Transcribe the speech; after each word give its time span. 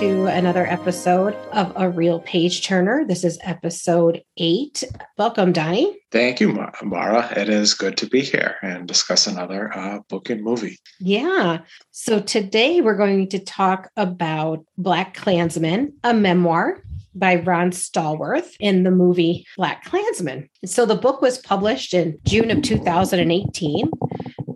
listeners. 0.00 0.16
Welcome 0.16 0.24
back 0.24 0.32
to 0.32 0.38
another 0.38 0.66
episode 0.66 1.34
of 1.52 1.72
A 1.76 1.88
Reel 1.88 2.20
Page 2.20 2.66
Turner. 2.66 3.04
This 3.06 3.24
is 3.24 3.38
episode 3.42 4.22
eight. 4.36 4.84
Welcome, 5.16 5.52
Donny. 5.52 5.98
Thank 6.10 6.40
you, 6.40 6.56
Maura. 6.82 7.32
It 7.36 7.48
is 7.48 7.74
good 7.74 7.96
to 7.98 8.06
be 8.06 8.20
here 8.20 8.56
and 8.62 8.86
discuss 8.86 9.26
another 9.26 9.76
uh, 9.76 10.00
book 10.08 10.30
and 10.30 10.42
movie. 10.42 10.78
Yeah. 11.00 11.60
So 11.90 12.20
today 12.20 12.80
we're 12.80 12.96
going 12.96 13.28
to 13.28 13.38
talk 13.38 13.90
about 13.96 14.64
Black 14.76 15.14
Klansman, 15.14 15.94
a 16.04 16.14
memoir 16.14 16.82
by 17.14 17.36
Ron 17.36 17.70
Stallworth 17.70 18.54
in 18.60 18.82
the 18.82 18.90
movie 18.90 19.46
Black 19.56 19.84
Klansman. 19.84 20.48
So 20.64 20.84
the 20.86 20.94
book 20.94 21.22
was 21.22 21.38
published 21.38 21.94
in 21.94 22.18
June 22.24 22.50
of 22.50 22.62
2018 22.62 23.90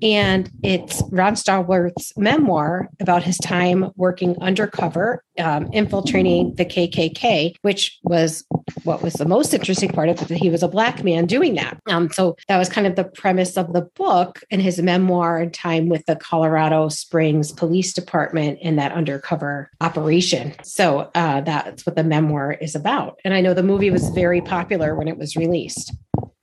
and 0.03 0.51
it's 0.63 1.03
Ron 1.11 1.35
Stallworth's 1.35 2.13
memoir 2.17 2.89
about 3.01 3.23
his 3.23 3.39
time 3.39 3.91
working 3.97 4.37
undercover, 4.41 5.23
um, 5.39 5.71
infiltrating 5.73 6.55
the 6.57 6.65
KKK, 6.65 7.55
which 7.63 7.99
was 8.03 8.45
what 8.85 9.03
was 9.03 9.15
the 9.15 9.25
most 9.25 9.53
interesting 9.53 9.91
part 9.91 10.09
of 10.09 10.21
it. 10.23 10.29
That 10.29 10.39
he 10.39 10.51
was 10.51 10.63
a 10.63 10.69
black 10.69 11.05
man 11.05 11.27
doing 11.27 11.55
that. 11.55 11.79
Um, 11.87 12.11
so 12.11 12.37
that 12.49 12.59
was 12.59 12.69
kind 12.69 12.87
of 12.87 12.97
the 12.97 13.05
premise 13.05 13.57
of 13.57 13.73
the 13.73 13.83
book 13.83 14.41
and 14.51 14.63
his 14.63 14.81
memoir 14.81 15.39
and 15.39 15.53
time 15.53 15.89
with 15.89 16.05
the 16.07 16.17
Colorado 16.17 16.89
Springs 16.89 17.53
Police 17.53 17.93
Department 17.93 18.59
in 18.61 18.77
that 18.77 18.93
undercover 18.93 19.71
operation. 19.81 20.55
So 20.63 21.11
uh, 21.15 21.41
that's 21.43 21.85
what 21.87 21.97
the 21.97 22.05
memoir 22.05 22.53
is 22.53 22.75
about. 22.75 23.19
And 23.25 23.35
I 23.35 23.41
know 23.41 23.55
the 23.55 23.63
movie 23.63 23.91
was 23.91 24.09
very 24.11 24.41
popular 24.41 24.95
when 24.95 25.09
it 25.09 25.19
was 25.19 25.37
released. 25.37 25.93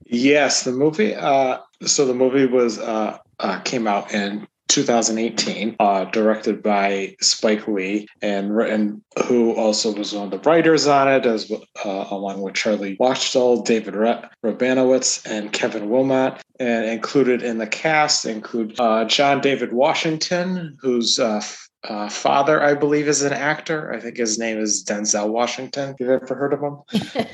Yes, 0.06 0.64
the 0.64 0.72
movie. 0.72 1.16
Uh, 1.16 1.60
so 1.86 2.06
the 2.06 2.14
movie 2.14 2.46
was 2.46 2.80
uh, 2.80 3.18
uh, 3.40 3.60
came 3.60 3.88
out 3.88 4.14
in 4.14 4.48
2018, 4.68 5.76
uh, 5.80 6.06
directed 6.06 6.62
by 6.62 7.16
Spike 7.22 7.68
Lee, 7.68 8.08
and 8.22 8.52
and 8.62 9.02
who 9.26 9.54
also 9.54 9.94
was 9.94 10.14
one 10.14 10.26
of 10.26 10.32
the 10.32 10.50
writers 10.50 10.88
on 10.88 11.08
it, 11.08 11.26
as 11.26 11.50
uh, 11.52 12.06
along 12.12 12.42
with 12.42 12.54
Charlie 12.54 12.98
Wachtel, 13.00 13.62
David 13.62 13.94
Rabinowitz, 13.94 15.26
and 15.26 15.54
Kevin 15.54 15.90
Willmott. 15.90 16.42
And 16.60 16.86
included 16.86 17.44
in 17.44 17.60
the 17.60 17.68
cast 17.68 18.26
include 18.26 18.80
uh, 18.80 19.06
John 19.06 19.42
David 19.42 19.72
Washington, 19.74 20.78
who's 20.82 21.20
uh, 21.84 22.10
father, 22.10 22.62
I 22.62 22.74
believe, 22.74 23.08
is 23.08 23.22
an 23.22 23.34
actor. 23.34 23.94
I 23.94 24.00
think 24.00 24.18
his 24.18 24.40
name 24.40 24.58
is 24.60 24.84
Denzel 24.84 25.30
Washington. 25.30 25.90
Have 25.90 25.96
you've 26.00 26.10
ever 26.10 26.36
heard 26.36 26.54
of 26.54 26.62
him? 26.62 26.80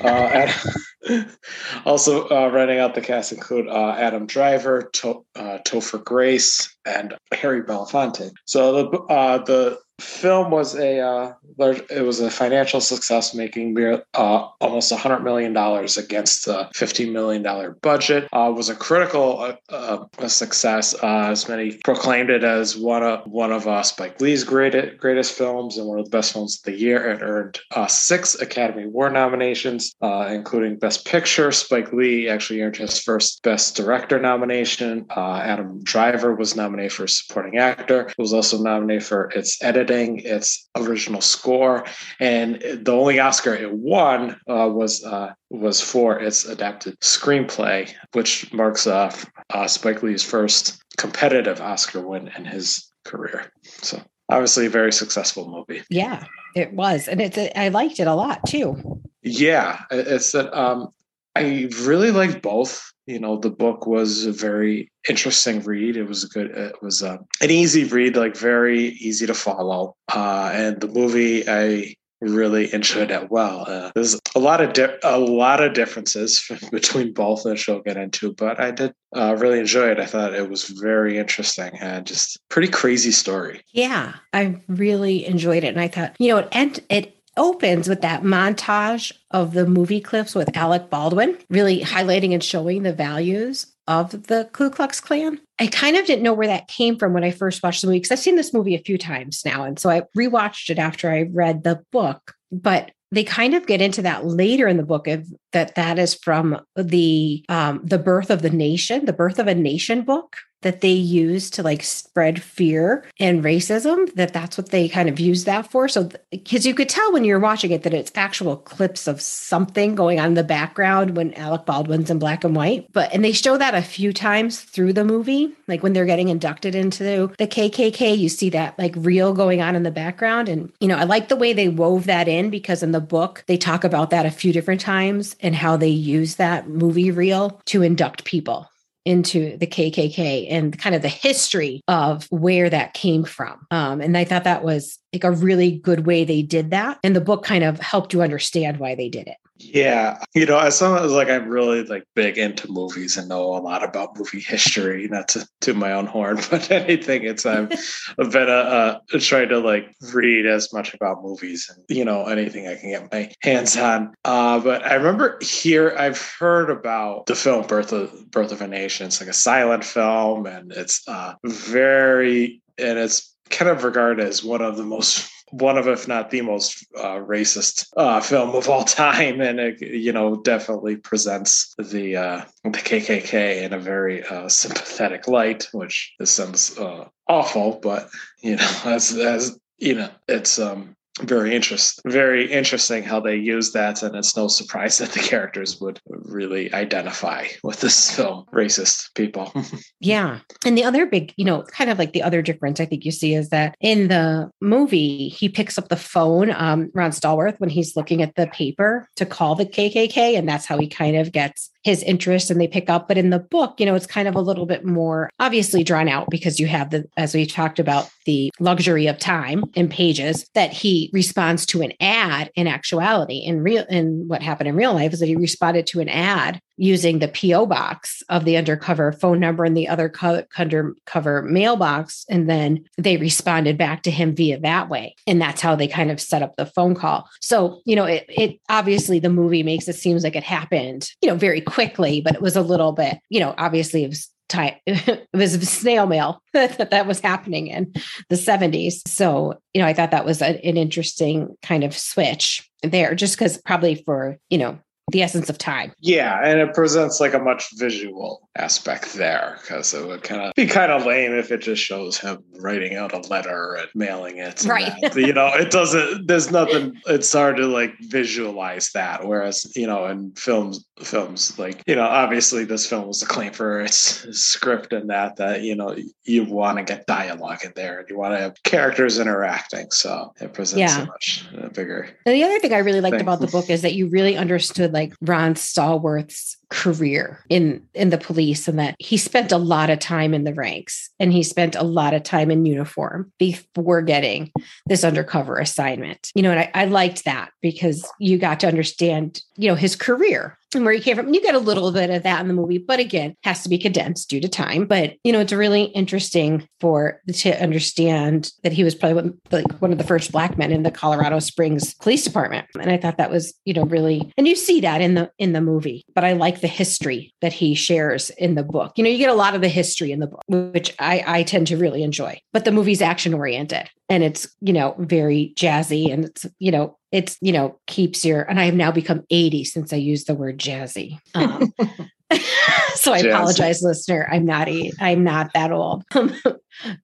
uh, 0.00 1.24
also, 1.84 2.28
uh, 2.28 2.48
running 2.48 2.78
out 2.78 2.94
the 2.94 3.00
cast 3.00 3.32
include 3.32 3.68
uh, 3.68 3.96
Adam 3.98 4.26
Driver, 4.26 4.90
to- 4.94 5.24
uh, 5.34 5.58
Topher 5.66 6.02
Grace, 6.04 6.76
and 6.84 7.14
Harry 7.32 7.62
Belafonte. 7.62 8.30
So 8.44 8.90
the 8.90 8.98
uh, 8.98 9.38
the 9.44 9.78
film 9.98 10.50
was 10.50 10.74
a 10.74 11.00
uh, 11.00 11.32
large, 11.58 11.82
it 11.90 12.02
was 12.02 12.20
a 12.20 12.30
financial 12.30 12.80
success, 12.80 13.34
making 13.34 13.76
uh, 14.14 14.48
almost 14.60 14.90
a 14.92 14.96
hundred 14.96 15.20
million 15.20 15.52
dollars 15.52 15.96
against 15.96 16.48
a 16.48 16.68
fifty 16.74 17.08
million 17.08 17.42
dollar 17.42 17.72
budget. 17.82 18.28
Uh, 18.32 18.52
was 18.54 18.68
a 18.68 18.74
critical 18.74 19.40
uh, 19.40 19.56
uh, 19.68 20.04
a 20.18 20.28
success. 20.28 20.94
Uh, 21.02 21.28
as 21.30 21.48
many 21.48 21.78
proclaimed 21.84 22.30
it 22.30 22.44
as 22.44 22.76
one 22.76 23.02
of 23.02 23.26
one 23.26 23.52
of 23.52 23.64
Spike 23.86 24.20
Lee's 24.20 24.44
greatest 24.44 24.98
greatest 24.98 25.32
films 25.32 25.78
and 25.78 25.86
one 25.86 25.98
of 25.98 26.04
the 26.04 26.10
best 26.10 26.32
films 26.32 26.58
of 26.58 26.64
the 26.64 26.78
year. 26.78 27.10
It 27.10 27.22
earned 27.22 27.60
six 27.88 28.34
Academy 28.40 28.84
Award 28.84 29.12
nominations, 29.12 29.94
including 30.02 30.76
Best 30.76 31.06
Picture. 31.06 31.52
Spike 31.52 31.92
Lee 31.92 32.28
actually 32.28 32.62
earned 32.62 32.76
his 32.76 33.00
first 33.00 33.42
Best 33.42 33.76
Director 33.76 34.18
nomination. 34.18 35.06
Adam 35.16 35.82
Driver 35.82 36.34
was 36.34 36.56
nominated 36.56 36.92
for 36.92 37.06
Supporting 37.06 37.58
Actor. 37.58 38.08
It 38.08 38.18
was 38.18 38.32
also 38.32 38.60
nominated 38.60 39.04
for 39.04 39.30
its 39.30 39.62
edit 39.62 39.83
editing, 39.84 40.20
its 40.20 40.68
original 40.76 41.20
score, 41.20 41.84
and 42.20 42.60
the 42.60 42.92
only 42.92 43.18
Oscar 43.18 43.54
it 43.54 43.72
won 43.72 44.40
uh, 44.48 44.68
was 44.72 45.04
uh, 45.04 45.32
was 45.50 45.80
for 45.80 46.18
its 46.18 46.44
adapted 46.44 46.98
screenplay, 47.00 47.92
which 48.12 48.52
marks 48.52 48.86
uh, 48.86 49.14
uh, 49.50 49.66
Spike 49.66 50.02
Lee's 50.02 50.22
first 50.22 50.82
competitive 50.96 51.60
Oscar 51.60 52.06
win 52.06 52.30
in 52.36 52.44
his 52.44 52.90
career. 53.04 53.52
So 53.62 54.02
obviously, 54.28 54.66
a 54.66 54.70
very 54.70 54.92
successful 54.92 55.48
movie. 55.48 55.82
Yeah, 55.90 56.24
it 56.54 56.72
was, 56.72 57.08
and 57.08 57.20
it's 57.20 57.38
I 57.56 57.68
liked 57.68 58.00
it 58.00 58.06
a 58.06 58.14
lot 58.14 58.40
too. 58.46 59.02
Yeah, 59.22 59.82
it's 59.90 60.32
that 60.32 60.56
um, 60.58 60.88
I 61.36 61.68
really 61.82 62.10
liked 62.10 62.42
both 62.42 62.92
you 63.06 63.18
know 63.18 63.36
the 63.36 63.50
book 63.50 63.86
was 63.86 64.24
a 64.24 64.32
very 64.32 64.90
interesting 65.08 65.62
read. 65.62 65.96
It 65.96 66.04
was 66.04 66.24
a 66.24 66.28
good 66.28 66.50
it 66.50 66.82
was 66.82 67.02
uh, 67.02 67.18
an 67.40 67.50
easy 67.50 67.84
read 67.84 68.16
like 68.16 68.36
very 68.36 68.78
easy 68.80 69.26
to 69.26 69.34
follow. 69.34 69.96
Uh, 70.12 70.50
and 70.52 70.80
the 70.80 70.88
movie 70.88 71.48
i 71.48 71.94
really 72.20 72.72
enjoyed 72.72 73.10
it 73.10 73.30
well. 73.30 73.64
Uh, 73.68 73.90
there's 73.94 74.18
a 74.34 74.38
lot 74.38 74.62
of 74.62 74.72
di- 74.72 74.96
a 75.02 75.18
lot 75.18 75.62
of 75.62 75.74
differences 75.74 76.50
between 76.72 77.12
both 77.12 77.44
which 77.44 77.68
i'll 77.68 77.82
get 77.82 77.98
into 77.98 78.32
but 78.32 78.58
i 78.58 78.70
did 78.70 78.94
uh, 79.14 79.36
really 79.38 79.60
enjoy 79.60 79.88
it. 79.88 80.00
I 80.00 80.06
thought 80.06 80.34
it 80.34 80.48
was 80.48 80.64
very 80.64 81.18
interesting 81.18 81.76
and 81.80 82.06
just 82.06 82.38
pretty 82.48 82.68
crazy 82.68 83.10
story. 83.10 83.62
Yeah 83.72 84.14
i 84.32 84.56
really 84.68 85.26
enjoyed 85.26 85.64
it. 85.64 85.68
And 85.68 85.80
i 85.80 85.88
thought 85.88 86.16
you 86.18 86.28
know 86.28 86.38
it 86.38 86.48
and 86.52 86.80
it 86.88 87.13
opens 87.36 87.88
with 87.88 88.00
that 88.02 88.22
montage 88.22 89.12
of 89.30 89.52
the 89.52 89.66
movie 89.66 90.00
clips 90.00 90.34
with 90.34 90.56
Alec 90.56 90.90
Baldwin, 90.90 91.38
really 91.50 91.80
highlighting 91.80 92.32
and 92.32 92.42
showing 92.42 92.82
the 92.82 92.92
values 92.92 93.66
of 93.86 94.26
the 94.28 94.48
Ku 94.52 94.70
Klux 94.70 95.00
Klan. 95.00 95.40
I 95.58 95.66
kind 95.66 95.96
of 95.96 96.06
didn't 96.06 96.22
know 96.22 96.32
where 96.32 96.46
that 96.46 96.68
came 96.68 96.96
from 96.96 97.12
when 97.12 97.24
I 97.24 97.30
first 97.30 97.62
watched 97.62 97.82
the 97.82 97.86
movie 97.86 97.98
because 97.98 98.12
I've 98.12 98.18
seen 98.18 98.36
this 98.36 98.54
movie 98.54 98.74
a 98.74 98.82
few 98.82 98.98
times 98.98 99.44
now. 99.44 99.64
And 99.64 99.78
so 99.78 99.90
I 99.90 100.02
rewatched 100.16 100.70
it 100.70 100.78
after 100.78 101.10
I 101.10 101.22
read 101.22 101.64
the 101.64 101.82
book. 101.92 102.34
But 102.50 102.92
they 103.14 103.24
kind 103.24 103.54
of 103.54 103.66
get 103.66 103.80
into 103.80 104.02
that 104.02 104.26
later 104.26 104.66
in 104.66 104.76
the 104.76 104.82
book 104.82 105.06
of 105.06 105.26
that 105.52 105.76
that 105.76 105.98
is 105.98 106.14
from 106.14 106.60
the 106.74 107.44
um, 107.48 107.80
the 107.84 107.98
birth 107.98 108.30
of 108.30 108.42
the 108.42 108.50
nation 108.50 109.04
the 109.04 109.12
birth 109.12 109.38
of 109.38 109.46
a 109.46 109.54
nation 109.54 110.02
book 110.02 110.36
that 110.64 110.80
they 110.80 110.92
use 110.92 111.50
to 111.50 111.62
like 111.62 111.82
spread 111.82 112.42
fear 112.42 113.04
and 113.20 113.44
racism 113.44 114.12
that 114.14 114.32
that's 114.32 114.58
what 114.58 114.70
they 114.70 114.88
kind 114.88 115.08
of 115.08 115.20
use 115.20 115.44
that 115.44 115.70
for. 115.70 115.88
So 115.88 116.08
because 116.30 116.66
you 116.66 116.74
could 116.74 116.88
tell 116.88 117.12
when 117.12 117.22
you're 117.22 117.38
watching 117.38 117.70
it 117.70 117.82
that 117.84 117.94
it's 117.94 118.10
actual 118.14 118.56
clips 118.56 119.06
of 119.06 119.20
something 119.20 119.94
going 119.94 120.18
on 120.18 120.28
in 120.28 120.34
the 120.34 120.42
background 120.42 121.16
when 121.16 121.34
alec 121.34 121.66
baldwin's 121.66 122.10
in 122.10 122.18
black 122.18 122.44
and 122.44 122.56
white. 122.56 122.90
But 122.92 123.14
and 123.14 123.24
they 123.24 123.32
show 123.32 123.56
that 123.58 123.74
a 123.74 123.82
few 123.82 124.12
times 124.12 124.62
through 124.62 124.94
the 124.94 125.04
movie 125.04 125.52
like 125.68 125.82
when 125.82 125.92
they're 125.92 126.04
getting 126.06 126.28
inducted 126.28 126.74
into 126.74 127.04
the 127.38 127.46
kkk 127.46 128.18
you 128.18 128.28
see 128.28 128.50
that 128.50 128.78
like 128.78 128.94
reel 128.96 129.32
going 129.34 129.60
on 129.60 129.76
in 129.76 129.82
the 129.82 129.90
background. 129.90 130.48
And 130.48 130.72
you 130.80 130.88
know 130.88 130.96
i 130.96 131.04
like 131.04 131.28
the 131.28 131.36
way 131.36 131.52
they 131.52 131.68
wove 131.68 132.06
that 132.06 132.26
in 132.26 132.48
because 132.48 132.82
in 132.82 132.92
the 132.92 133.00
book 133.00 133.44
they 133.46 133.58
talk 133.58 133.84
about 133.84 134.10
that 134.10 134.26
a 134.26 134.30
few 134.30 134.52
different 134.52 134.80
times 134.80 135.36
and 135.40 135.54
how 135.54 135.76
they 135.76 135.88
use 135.88 136.36
that 136.36 136.68
movie 136.68 137.10
reel 137.10 137.60
to 137.66 137.82
induct 137.82 138.24
people 138.24 138.68
into 139.04 139.56
the 139.58 139.66
KKK 139.66 140.46
and 140.50 140.78
kind 140.78 140.94
of 140.94 141.02
the 141.02 141.08
history 141.08 141.82
of 141.88 142.26
where 142.30 142.70
that 142.70 142.94
came 142.94 143.24
from. 143.24 143.66
Um, 143.70 144.00
and 144.00 144.16
I 144.16 144.24
thought 144.24 144.44
that 144.44 144.64
was 144.64 144.98
like 145.12 145.24
a 145.24 145.30
really 145.30 145.72
good 145.72 146.06
way 146.06 146.24
they 146.24 146.42
did 146.42 146.70
that. 146.70 146.98
And 147.04 147.14
the 147.14 147.20
book 147.20 147.44
kind 147.44 147.64
of 147.64 147.78
helped 147.80 148.12
you 148.12 148.22
understand 148.22 148.78
why 148.78 148.94
they 148.94 149.08
did 149.08 149.28
it. 149.28 149.36
Yeah, 149.56 150.18
you 150.34 150.46
know, 150.46 150.58
as 150.58 150.76
someone 150.76 151.04
as 151.04 151.12
like 151.12 151.28
I'm 151.28 151.48
really 151.48 151.84
like 151.84 152.04
big 152.14 152.38
into 152.38 152.70
movies 152.70 153.16
and 153.16 153.28
know 153.28 153.54
a 153.54 153.62
lot 153.62 153.84
about 153.84 154.18
movie 154.18 154.40
history. 154.40 155.06
Not 155.06 155.28
to 155.28 155.48
to 155.60 155.74
my 155.74 155.92
own 155.92 156.06
horn, 156.06 156.40
but 156.50 156.70
anything. 156.72 157.22
It's 157.22 157.46
I've, 157.46 157.72
I've 158.18 158.32
been 158.32 158.48
uh, 158.48 158.98
uh, 159.12 159.18
trying 159.20 159.50
to 159.50 159.60
like 159.60 159.94
read 160.12 160.46
as 160.46 160.72
much 160.72 160.92
about 160.92 161.22
movies 161.22 161.70
and 161.72 161.84
you 161.88 162.04
know 162.04 162.26
anything 162.26 162.66
I 162.66 162.74
can 162.74 162.90
get 162.90 163.12
my 163.12 163.32
hands 163.42 163.76
on. 163.76 164.12
Uh, 164.24 164.58
but 164.58 164.84
I 164.84 164.94
remember 164.94 165.38
here 165.40 165.94
I've 165.96 166.20
heard 166.20 166.68
about 166.68 167.26
the 167.26 167.36
film 167.36 167.64
Birth 167.66 167.92
of 167.92 168.30
Birth 168.32 168.50
of 168.50 168.60
a 168.60 168.66
Nation. 168.66 169.06
It's 169.06 169.20
like 169.20 169.30
a 169.30 169.32
silent 169.32 169.84
film, 169.84 170.46
and 170.46 170.72
it's 170.72 171.06
uh, 171.06 171.34
very 171.44 172.60
and 172.76 172.98
it's 172.98 173.34
kind 173.50 173.70
of 173.70 173.84
regarded 173.84 174.26
as 174.26 174.42
one 174.42 174.62
of 174.62 174.76
the 174.76 174.82
most 174.82 175.30
one 175.60 175.78
of, 175.78 175.86
if 175.86 176.08
not 176.08 176.30
the 176.30 176.40
most 176.40 176.86
uh, 176.96 177.16
racist 177.16 177.86
uh, 177.96 178.20
film 178.20 178.50
of 178.50 178.68
all 178.68 178.84
time, 179.04 179.40
and 179.40 179.60
it, 179.60 179.80
you 179.80 180.12
know, 180.12 180.36
definitely 180.36 180.96
presents 180.96 181.74
the 181.78 182.16
uh, 182.16 182.44
the 182.64 182.70
KKK 182.70 183.62
in 183.62 183.72
a 183.72 183.78
very 183.78 184.24
uh, 184.24 184.48
sympathetic 184.48 185.28
light, 185.28 185.68
which 185.72 186.12
this 186.18 186.32
sounds 186.32 186.76
uh, 186.78 187.06
awful, 187.28 187.78
but 187.82 188.08
you 188.42 188.56
know, 188.56 188.70
as 188.84 189.16
as 189.16 189.58
you 189.78 189.94
know, 189.94 190.10
it's 190.28 190.58
um 190.58 190.96
very 191.22 191.54
interest 191.54 192.00
very 192.06 192.50
interesting 192.50 193.04
how 193.04 193.20
they 193.20 193.36
use 193.36 193.70
that 193.72 194.02
and 194.02 194.16
it's 194.16 194.36
no 194.36 194.48
surprise 194.48 194.98
that 194.98 195.12
the 195.12 195.20
characters 195.20 195.80
would 195.80 196.00
really 196.08 196.72
identify 196.74 197.46
with 197.62 197.80
this 197.80 198.14
film. 198.14 198.44
Racist 198.52 199.14
people. 199.14 199.52
Yeah. 200.00 200.40
And 200.66 200.76
the 200.76 200.84
other 200.84 201.06
big 201.06 201.32
you 201.36 201.44
know 201.44 201.62
kind 201.62 201.88
of 201.88 201.98
like 201.98 202.12
the 202.12 202.22
other 202.22 202.42
difference 202.42 202.78
i 202.78 202.84
think 202.84 203.04
you 203.04 203.10
see 203.10 203.34
is 203.34 203.48
that 203.48 203.74
in 203.80 204.08
the 204.08 204.50
movie 204.60 205.28
he 205.28 205.48
picks 205.48 205.78
up 205.78 205.88
the 205.88 205.96
phone 205.96 206.50
um, 206.50 206.90
ron 206.94 207.10
stallworth 207.10 207.58
when 207.58 207.70
he's 207.70 207.96
looking 207.96 208.20
at 208.20 208.34
the 208.34 208.46
paper 208.48 209.08
to 209.16 209.24
call 209.24 209.54
the 209.54 209.64
kkk 209.64 210.16
and 210.16 210.48
that's 210.48 210.66
how 210.66 210.78
he 210.78 210.88
kind 210.88 211.16
of 211.16 211.32
gets 211.32 211.70
his 211.84 212.02
interest 212.02 212.50
and 212.50 212.60
they 212.60 212.66
pick 212.66 212.90
up. 212.90 213.06
But 213.08 213.18
in 213.18 213.30
the 213.30 213.38
book, 213.38 213.78
you 213.78 213.86
know, 213.86 213.94
it's 213.94 214.06
kind 214.06 214.26
of 214.26 214.34
a 214.34 214.40
little 214.40 214.66
bit 214.66 214.84
more 214.84 215.30
obviously 215.38 215.84
drawn 215.84 216.08
out 216.08 216.28
because 216.30 216.58
you 216.58 216.66
have 216.66 216.90
the, 216.90 217.04
as 217.16 217.34
we 217.34 217.46
talked 217.46 217.78
about, 217.78 218.10
the 218.24 218.50
luxury 218.58 219.06
of 219.06 219.18
time 219.18 219.64
in 219.74 219.88
pages 219.88 220.48
that 220.54 220.72
he 220.72 221.10
responds 221.12 221.66
to 221.66 221.82
an 221.82 221.92
ad 222.00 222.50
in 222.54 222.66
actuality. 222.66 223.38
In 223.38 223.62
real, 223.62 223.84
in 223.90 224.24
what 224.26 224.42
happened 224.42 224.68
in 224.68 224.76
real 224.76 224.94
life 224.94 225.12
is 225.12 225.20
that 225.20 225.26
he 225.26 225.36
responded 225.36 225.86
to 225.88 226.00
an 226.00 226.08
ad 226.08 226.60
using 226.76 227.18
the 227.18 227.28
PO 227.28 227.66
box 227.66 228.22
of 228.28 228.44
the 228.44 228.56
undercover 228.56 229.12
phone 229.12 229.40
number 229.40 229.64
and 229.64 229.76
the 229.76 229.88
other 229.88 230.12
undercover 230.56 231.42
mailbox. 231.42 232.24
And 232.28 232.48
then 232.48 232.84
they 232.98 233.16
responded 233.16 233.78
back 233.78 234.02
to 234.02 234.10
him 234.10 234.34
via 234.34 234.58
that 234.60 234.88
way. 234.88 235.14
And 235.26 235.40
that's 235.40 235.60
how 235.60 235.76
they 235.76 235.88
kind 235.88 236.10
of 236.10 236.20
set 236.20 236.42
up 236.42 236.56
the 236.56 236.66
phone 236.66 236.94
call. 236.94 237.28
So, 237.40 237.80
you 237.84 237.96
know, 237.96 238.04
it, 238.04 238.26
it 238.28 238.60
obviously 238.68 239.18
the 239.18 239.30
movie 239.30 239.62
makes 239.62 239.88
it 239.88 239.96
seems 239.96 240.24
like 240.24 240.36
it 240.36 240.42
happened, 240.42 241.10
you 241.22 241.28
know, 241.28 241.36
very 241.36 241.60
quickly, 241.60 242.20
but 242.20 242.34
it 242.34 242.42
was 242.42 242.56
a 242.56 242.62
little 242.62 242.92
bit, 242.92 243.18
you 243.28 243.40
know, 243.40 243.54
obviously 243.58 244.04
it 244.04 244.08
was 244.08 244.30
time 244.48 244.74
it 244.86 245.26
was 245.32 245.52
snail 245.68 246.06
mail 246.06 246.42
that 246.52 246.90
that 246.90 247.06
was 247.06 247.20
happening 247.20 247.68
in 247.68 247.92
the 248.28 248.36
70s 248.36 249.06
so 249.08 249.54
you 249.72 249.80
know 249.80 249.88
i 249.88 249.94
thought 249.94 250.10
that 250.10 250.26
was 250.26 250.42
a, 250.42 250.62
an 250.66 250.76
interesting 250.76 251.56
kind 251.62 251.82
of 251.82 251.96
switch 251.96 252.68
there 252.82 253.14
just 253.14 253.36
because 253.36 253.56
probably 253.62 253.94
for 253.94 254.38
you 254.50 254.58
know 254.58 254.78
the 255.12 255.22
essence 255.22 255.50
of 255.50 255.58
time. 255.58 255.92
Yeah, 256.00 256.40
and 256.42 256.60
it 256.60 256.74
presents 256.74 257.20
like 257.20 257.34
a 257.34 257.38
much 257.38 257.68
visual 257.76 258.48
aspect 258.56 259.14
there 259.14 259.58
because 259.60 259.92
it 259.92 260.06
would 260.06 260.22
kind 260.22 260.40
of 260.40 260.54
be 260.54 260.66
kind 260.66 260.90
of 260.90 261.04
lame 261.04 261.32
if 261.32 261.50
it 261.50 261.60
just 261.60 261.82
shows 261.82 262.16
him 262.18 262.42
writing 262.60 262.96
out 262.96 263.12
a 263.12 263.18
letter 263.28 263.74
and 263.74 263.88
mailing 263.94 264.38
it. 264.38 264.64
right. 264.64 264.92
you 265.14 265.32
know, 265.32 265.48
it 265.54 265.70
doesn't. 265.70 266.26
There's 266.26 266.50
nothing. 266.50 266.98
It's 267.06 267.32
hard 267.32 267.56
to 267.58 267.66
like 267.66 267.94
visualize 268.00 268.90
that. 268.92 269.26
Whereas 269.26 269.70
you 269.76 269.86
know, 269.86 270.06
in 270.06 270.32
films, 270.32 270.84
films 271.02 271.58
like 271.58 271.82
you 271.86 271.96
know, 271.96 272.06
obviously 272.06 272.64
this 272.64 272.86
film 272.86 273.06
was 273.06 273.22
acclaimed 273.22 273.56
for 273.56 273.82
its 273.82 274.26
script 274.38 274.92
and 274.92 275.10
that 275.10 275.36
that 275.36 275.62
you 275.62 275.76
know 275.76 275.94
you 276.24 276.44
want 276.44 276.78
to 276.78 276.84
get 276.84 277.06
dialogue 277.06 277.64
in 277.64 277.72
there 277.76 278.00
and 278.00 278.08
you 278.08 278.16
want 278.16 278.34
to 278.34 278.38
have 278.38 278.62
characters 278.62 279.18
interacting. 279.18 279.90
So 279.90 280.32
it 280.40 280.54
presents 280.54 280.80
yeah. 280.94 281.02
a 281.02 281.06
much 281.06 281.44
bigger. 281.74 282.08
And 282.24 282.34
the 282.34 282.42
other 282.42 282.58
thing 282.58 282.72
I 282.72 282.78
really 282.78 283.02
liked 283.02 283.14
thing. 283.14 283.20
about 283.20 283.40
the 283.40 283.48
book 283.48 283.68
is 283.68 283.82
that 283.82 283.94
you 283.94 284.08
really 284.08 284.36
understood 284.36 284.93
like 284.94 285.12
Ron 285.20 285.54
Stallworth's 285.54 286.56
career 286.70 287.44
in 287.50 287.82
in 287.94 288.10
the 288.10 288.18
police 288.18 288.66
and 288.66 288.78
that 288.78 288.96
he 288.98 289.16
spent 289.16 289.52
a 289.52 289.58
lot 289.58 289.90
of 289.90 289.98
time 289.98 290.32
in 290.32 290.44
the 290.44 290.54
ranks 290.54 291.10
and 291.20 291.32
he 291.32 291.42
spent 291.42 291.76
a 291.76 291.82
lot 291.82 292.14
of 292.14 292.22
time 292.22 292.50
in 292.50 292.64
uniform 292.64 293.30
before 293.38 294.00
getting 294.00 294.50
this 294.86 295.04
undercover 295.04 295.58
assignment. 295.58 296.30
You 296.34 296.42
know 296.42 296.52
and 296.52 296.60
I, 296.60 296.70
I 296.74 296.84
liked 296.86 297.24
that 297.26 297.50
because 297.60 298.08
you 298.18 298.38
got 298.38 298.60
to 298.60 298.68
understand 298.68 299.42
you 299.56 299.68
know 299.68 299.74
his 299.74 299.96
career 299.96 300.56
and 300.74 300.84
where 300.84 300.94
he 300.94 301.00
came 301.00 301.16
from. 301.16 301.26
And 301.26 301.34
You 301.34 301.42
get 301.42 301.54
a 301.54 301.58
little 301.58 301.92
bit 301.92 302.10
of 302.10 302.22
that 302.22 302.40
in 302.40 302.48
the 302.48 302.54
movie, 302.54 302.78
but 302.78 303.00
again, 303.00 303.34
has 303.44 303.62
to 303.62 303.68
be 303.68 303.78
condensed 303.78 304.28
due 304.28 304.40
to 304.40 304.48
time. 304.48 304.86
But 304.86 305.14
you 305.24 305.32
know, 305.32 305.40
it's 305.40 305.52
really 305.52 305.84
interesting 305.84 306.68
for 306.80 307.20
to 307.32 307.62
understand 307.62 308.50
that 308.62 308.72
he 308.72 308.84
was 308.84 308.94
probably 308.94 309.14
one, 309.14 309.38
like 309.50 309.80
one 309.80 309.92
of 309.92 309.98
the 309.98 310.04
first 310.04 310.32
black 310.32 310.58
men 310.58 310.72
in 310.72 310.82
the 310.82 310.90
Colorado 310.90 311.38
Springs 311.38 311.94
Police 311.94 312.24
Department, 312.24 312.66
and 312.80 312.90
I 312.90 312.96
thought 312.96 313.18
that 313.18 313.30
was 313.30 313.54
you 313.64 313.74
know 313.74 313.84
really, 313.84 314.32
and 314.36 314.48
you 314.48 314.56
see 314.56 314.80
that 314.80 315.00
in 315.00 315.14
the 315.14 315.30
in 315.38 315.52
the 315.52 315.60
movie. 315.60 316.04
But 316.14 316.24
I 316.24 316.32
like 316.32 316.60
the 316.60 316.68
history 316.68 317.34
that 317.40 317.52
he 317.52 317.74
shares 317.74 318.30
in 318.30 318.54
the 318.54 318.62
book. 318.62 318.92
You 318.96 319.04
know, 319.04 319.10
you 319.10 319.18
get 319.18 319.30
a 319.30 319.34
lot 319.34 319.54
of 319.54 319.60
the 319.60 319.68
history 319.68 320.12
in 320.12 320.20
the 320.20 320.26
book, 320.26 320.42
which 320.48 320.94
I 320.98 321.24
I 321.26 321.42
tend 321.42 321.66
to 321.68 321.76
really 321.76 322.02
enjoy. 322.02 322.40
But 322.52 322.64
the 322.64 322.72
movie's 322.72 323.02
action 323.02 323.34
oriented, 323.34 323.88
and 324.08 324.22
it's 324.22 324.46
you 324.60 324.72
know 324.72 324.94
very 324.98 325.52
jazzy, 325.56 326.12
and 326.12 326.26
it's 326.26 326.46
you 326.58 326.70
know 326.70 326.98
it's 327.14 327.38
you 327.40 327.52
know 327.52 327.78
keeps 327.86 328.24
your 328.24 328.42
and 328.42 328.58
i 328.60 328.64
have 328.64 328.74
now 328.74 328.90
become 328.90 329.22
80 329.30 329.64
since 329.64 329.92
i 329.92 329.96
used 329.96 330.26
the 330.26 330.34
word 330.34 330.58
jazzy. 330.58 331.18
Um, 331.34 331.72
so 332.94 333.12
i 333.12 333.22
jazzy. 333.22 333.30
apologize 333.30 333.82
listener. 333.82 334.28
I'm 334.30 334.44
not 334.44 334.68
i 334.68 334.90
i'm 335.00 335.24
not 335.24 335.52
that 335.54 335.72
old. 335.72 336.04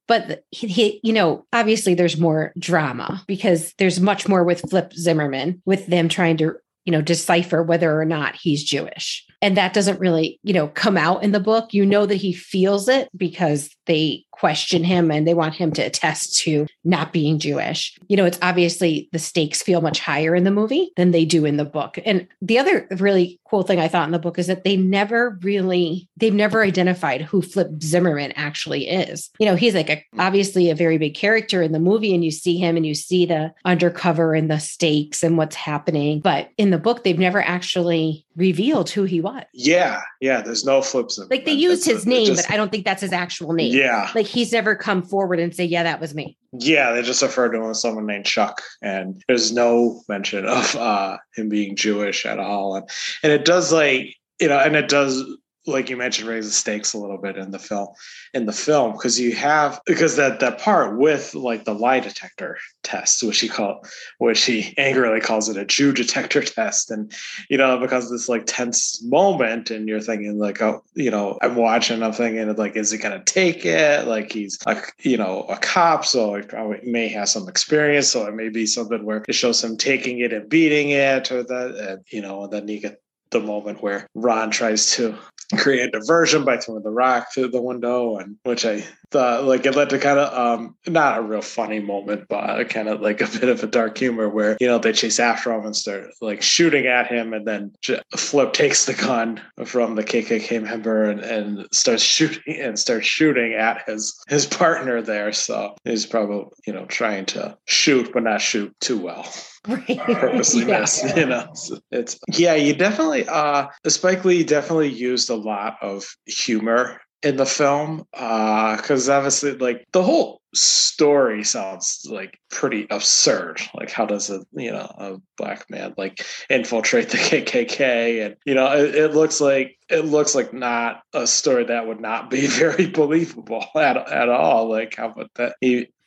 But 0.08 0.42
he, 0.50 0.66
he, 0.66 1.00
you 1.04 1.12
know 1.12 1.46
obviously 1.52 1.94
there's 1.94 2.18
more 2.18 2.52
drama 2.58 3.22
because 3.26 3.72
there's 3.78 4.00
much 4.00 4.28
more 4.28 4.42
with 4.42 4.68
flip 4.68 4.92
zimmerman 4.92 5.62
with 5.64 5.86
them 5.86 6.08
trying 6.08 6.36
to 6.38 6.56
you 6.84 6.92
know 6.92 7.00
decipher 7.00 7.62
whether 7.62 7.98
or 7.98 8.04
not 8.04 8.34
he's 8.34 8.64
jewish. 8.64 9.24
And 9.42 9.56
that 9.56 9.72
doesn't 9.72 10.00
really 10.00 10.40
you 10.42 10.52
know 10.52 10.68
come 10.68 10.96
out 10.96 11.22
in 11.22 11.30
the 11.30 11.40
book. 11.40 11.72
You 11.72 11.86
know 11.86 12.04
that 12.04 12.16
he 12.16 12.32
feels 12.32 12.88
it 12.88 13.08
because 13.16 13.70
they 13.90 14.24
question 14.30 14.84
him 14.84 15.10
and 15.10 15.26
they 15.26 15.34
want 15.34 15.54
him 15.54 15.70
to 15.70 15.82
attest 15.82 16.34
to 16.34 16.66
not 16.82 17.12
being 17.12 17.38
jewish 17.38 17.98
you 18.08 18.16
know 18.16 18.24
it's 18.24 18.38
obviously 18.40 19.06
the 19.12 19.18
stakes 19.18 19.62
feel 19.62 19.82
much 19.82 20.00
higher 20.00 20.34
in 20.34 20.44
the 20.44 20.50
movie 20.50 20.92
than 20.96 21.10
they 21.10 21.26
do 21.26 21.44
in 21.44 21.58
the 21.58 21.64
book 21.64 21.98
and 22.06 22.26
the 22.40 22.58
other 22.58 22.86
really 22.92 23.38
cool 23.50 23.62
thing 23.62 23.78
i 23.78 23.88
thought 23.88 24.06
in 24.06 24.12
the 24.12 24.18
book 24.18 24.38
is 24.38 24.46
that 24.46 24.64
they 24.64 24.78
never 24.78 25.38
really 25.42 26.08
they've 26.16 26.32
never 26.32 26.62
identified 26.62 27.20
who 27.20 27.42
flip 27.42 27.68
zimmerman 27.82 28.32
actually 28.34 28.88
is 28.88 29.28
you 29.38 29.44
know 29.44 29.56
he's 29.56 29.74
like 29.74 29.90
a, 29.90 29.96
mm. 29.96 30.04
obviously 30.18 30.70
a 30.70 30.74
very 30.74 30.96
big 30.96 31.14
character 31.14 31.60
in 31.60 31.72
the 31.72 31.78
movie 31.78 32.14
and 32.14 32.24
you 32.24 32.30
see 32.30 32.56
him 32.56 32.78
and 32.78 32.86
you 32.86 32.94
see 32.94 33.26
the 33.26 33.52
undercover 33.66 34.32
and 34.32 34.50
the 34.50 34.58
stakes 34.58 35.22
and 35.22 35.36
what's 35.36 35.56
happening 35.56 36.18
but 36.20 36.48
in 36.56 36.70
the 36.70 36.78
book 36.78 37.04
they've 37.04 37.18
never 37.18 37.42
actually 37.42 38.24
revealed 38.40 38.90
who 38.90 39.04
he 39.04 39.20
was. 39.20 39.44
Yeah, 39.52 40.00
yeah. 40.20 40.40
There's 40.40 40.64
no 40.64 40.82
flips. 40.82 41.18
Like 41.30 41.44
they 41.44 41.52
used 41.52 41.84
his 41.84 42.06
name, 42.06 42.26
just, 42.26 42.48
but 42.48 42.54
I 42.54 42.56
don't 42.56 42.72
think 42.72 42.84
that's 42.84 43.02
his 43.02 43.12
actual 43.12 43.52
name. 43.52 43.72
Yeah, 43.72 43.79
like 44.14 44.26
he's 44.26 44.52
never 44.52 44.74
come 44.74 45.02
forward 45.02 45.38
and 45.38 45.54
say, 45.54 45.64
"Yeah, 45.64 45.82
that 45.82 46.00
was 46.00 46.14
me." 46.14 46.36
Yeah, 46.52 46.92
they 46.92 47.02
just 47.02 47.22
refer 47.22 47.48
to 47.48 47.58
him 47.58 47.70
as 47.70 47.80
someone 47.80 48.06
named 48.06 48.26
Chuck, 48.26 48.62
and 48.82 49.22
there's 49.28 49.52
no 49.52 50.02
mention 50.08 50.46
of 50.46 50.76
uh, 50.76 51.18
him 51.36 51.48
being 51.48 51.76
Jewish 51.76 52.26
at 52.26 52.38
all. 52.38 52.76
And 52.76 52.88
and 53.22 53.32
it 53.32 53.44
does 53.44 53.72
like 53.72 54.16
you 54.40 54.48
know, 54.48 54.58
and 54.58 54.74
it 54.74 54.88
does 54.88 55.22
like 55.70 55.88
you 55.88 55.96
mentioned, 55.96 56.28
raises 56.28 56.56
stakes 56.56 56.92
a 56.92 56.98
little 56.98 57.18
bit 57.18 57.36
in 57.36 57.50
the 57.50 57.58
film. 57.58 57.88
In 58.34 58.46
the 58.46 58.52
film, 58.52 58.92
because 58.92 59.18
you 59.18 59.34
have 59.36 59.80
because 59.86 60.16
that 60.16 60.40
that 60.40 60.58
part 60.58 60.98
with 60.98 61.34
like 61.34 61.64
the 61.64 61.74
lie 61.74 62.00
detector 62.00 62.58
test, 62.82 63.22
which 63.22 63.40
he 63.40 63.48
called, 63.48 63.86
which 64.18 64.44
he 64.44 64.74
angrily 64.78 65.20
calls 65.20 65.48
it 65.48 65.56
a 65.56 65.64
Jew 65.64 65.92
detector 65.92 66.42
test, 66.42 66.90
and 66.90 67.12
you 67.48 67.56
know 67.56 67.78
because 67.78 68.10
this 68.10 68.28
like 68.28 68.44
tense 68.46 69.02
moment, 69.04 69.70
and 69.70 69.88
you're 69.88 70.00
thinking 70.00 70.38
like, 70.38 70.60
oh, 70.62 70.82
you 70.94 71.10
know, 71.10 71.38
I'm 71.42 71.56
watching, 71.56 72.02
I'm 72.02 72.12
thinking 72.12 72.54
like, 72.56 72.76
is 72.76 72.90
he 72.90 72.98
gonna 72.98 73.24
take 73.24 73.64
it? 73.64 74.06
Like 74.06 74.32
he's 74.32 74.58
a 74.66 74.80
you 75.02 75.16
know 75.16 75.44
a 75.48 75.56
cop, 75.56 76.04
so 76.04 76.34
he 76.34 76.42
probably 76.42 76.80
may 76.84 77.08
have 77.08 77.28
some 77.28 77.48
experience, 77.48 78.08
so 78.08 78.26
it 78.26 78.34
may 78.34 78.48
be 78.48 78.66
something 78.66 79.04
where 79.04 79.24
it 79.28 79.34
shows 79.34 79.62
him 79.62 79.76
taking 79.76 80.20
it 80.20 80.32
and 80.32 80.48
beating 80.48 80.90
it, 80.90 81.30
or 81.30 81.42
that, 81.42 82.02
you 82.10 82.20
know, 82.20 82.44
and 82.44 82.52
then 82.52 82.68
you 82.68 82.80
get 82.80 83.00
the 83.30 83.40
moment 83.40 83.82
where 83.82 84.08
Ron 84.14 84.50
tries 84.50 84.90
to 84.92 85.16
create 85.58 85.88
a 85.88 85.90
diversion 85.90 86.44
by 86.44 86.56
throwing 86.56 86.82
the 86.82 86.90
rock 86.90 87.32
through 87.32 87.48
the 87.48 87.60
window, 87.60 88.18
and 88.18 88.36
which 88.44 88.64
I 88.64 88.84
thought 89.10 89.44
like 89.44 89.66
it 89.66 89.74
led 89.74 89.90
to 89.90 89.98
kind 89.98 90.18
of 90.18 90.32
um 90.32 90.76
not 90.86 91.18
a 91.18 91.22
real 91.22 91.42
funny 91.42 91.80
moment, 91.80 92.26
but 92.28 92.64
kind 92.68 92.88
of 92.88 93.00
like 93.00 93.20
a 93.20 93.26
bit 93.40 93.48
of 93.48 93.62
a 93.62 93.66
dark 93.66 93.98
humor 93.98 94.28
where 94.28 94.56
you 94.60 94.66
know 94.66 94.78
they 94.78 94.92
chase 94.92 95.18
after 95.18 95.52
him 95.52 95.64
and 95.64 95.76
start 95.76 96.10
like 96.20 96.42
shooting 96.42 96.86
at 96.86 97.06
him, 97.08 97.32
and 97.32 97.46
then 97.46 97.72
Flip 98.16 98.52
takes 98.52 98.86
the 98.86 98.94
gun 98.94 99.40
from 99.64 99.94
the 99.94 100.04
KKK 100.04 100.62
member 100.62 101.04
and, 101.04 101.20
and 101.20 101.66
starts 101.72 102.02
shooting 102.02 102.56
and 102.60 102.78
starts 102.78 103.06
shooting 103.06 103.54
at 103.54 103.82
his 103.88 104.16
his 104.28 104.46
partner 104.46 105.02
there. 105.02 105.32
So 105.32 105.76
he's 105.84 106.06
probably 106.06 106.46
you 106.66 106.72
know 106.72 106.86
trying 106.86 107.26
to 107.26 107.56
shoot 107.66 108.12
but 108.12 108.22
not 108.22 108.40
shoot 108.40 108.74
too 108.80 108.98
well. 108.98 109.28
Right. 109.68 109.98
purposely 109.98 110.64
yeah. 110.64 110.80
miss 110.80 111.04
you 111.14 111.26
know 111.26 111.52
it's 111.90 112.18
yeah 112.30 112.54
you 112.54 112.72
definitely 112.72 113.28
uh 113.28 113.66
spike 113.86 114.24
lee 114.24 114.42
definitely 114.42 114.88
used 114.88 115.28
a 115.28 115.34
lot 115.34 115.76
of 115.82 116.16
humor 116.24 116.98
in 117.22 117.36
the 117.36 117.46
film 117.46 118.06
uh, 118.14 118.76
because 118.76 119.08
uh, 119.08 119.16
obviously 119.16 119.52
like 119.56 119.86
the 119.92 120.02
whole 120.02 120.40
story 120.54 121.44
sounds 121.44 122.06
like 122.10 122.38
pretty 122.50 122.86
absurd. 122.90 123.60
Like 123.74 123.90
how 123.90 124.06
does 124.06 124.30
a 124.30 124.44
you 124.52 124.70
know 124.70 124.90
a 124.98 125.16
black 125.36 125.68
man 125.70 125.94
like 125.96 126.24
infiltrate 126.48 127.10
the 127.10 127.18
kkk 127.18 128.26
and 128.26 128.36
you 128.44 128.54
know 128.54 128.72
it, 128.72 128.94
it 128.94 129.14
looks 129.14 129.40
like 129.40 129.78
it 129.88 130.04
looks 130.04 130.34
like 130.34 130.52
not 130.52 131.02
a 131.12 131.26
story 131.26 131.64
that 131.64 131.86
would 131.86 132.00
not 132.00 132.30
be 132.30 132.46
very 132.46 132.86
believable 132.86 133.64
at, 133.76 133.96
at 133.96 134.28
all. 134.28 134.68
Like 134.68 134.96
how 134.96 135.12
would 135.16 135.28
that 135.34 135.56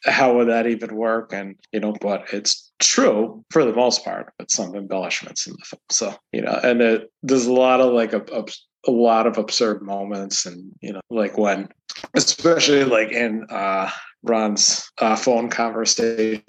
how 0.05 0.35
would 0.35 0.49
that 0.49 0.67
even 0.67 0.95
work? 0.95 1.31
And 1.31 1.55
you 1.71 1.79
know 1.79 1.95
but 2.01 2.25
it's 2.33 2.71
true 2.79 3.43
for 3.51 3.63
the 3.63 3.73
most 3.73 4.03
part 4.03 4.33
with 4.39 4.51
some 4.51 4.75
embellishments 4.75 5.47
in 5.47 5.53
the 5.53 5.65
film. 5.65 5.81
So 5.89 6.15
you 6.31 6.41
know 6.41 6.59
and 6.63 6.81
it, 6.81 7.11
there's 7.21 7.45
a 7.45 7.53
lot 7.53 7.81
of 7.81 7.93
like 7.93 8.13
a, 8.13 8.21
a, 8.33 8.45
a 8.87 8.91
lot 8.91 9.27
of 9.27 9.37
absurd 9.37 9.81
moments 9.81 10.45
and 10.45 10.71
you 10.81 10.91
know 10.91 11.01
like 11.09 11.37
when 11.37 11.69
especially 12.15 12.83
like 12.83 13.11
in 13.11 13.45
uh 13.49 13.89
ron's 14.23 14.89
uh, 14.99 15.15
phone 15.15 15.49
conversations 15.49 16.43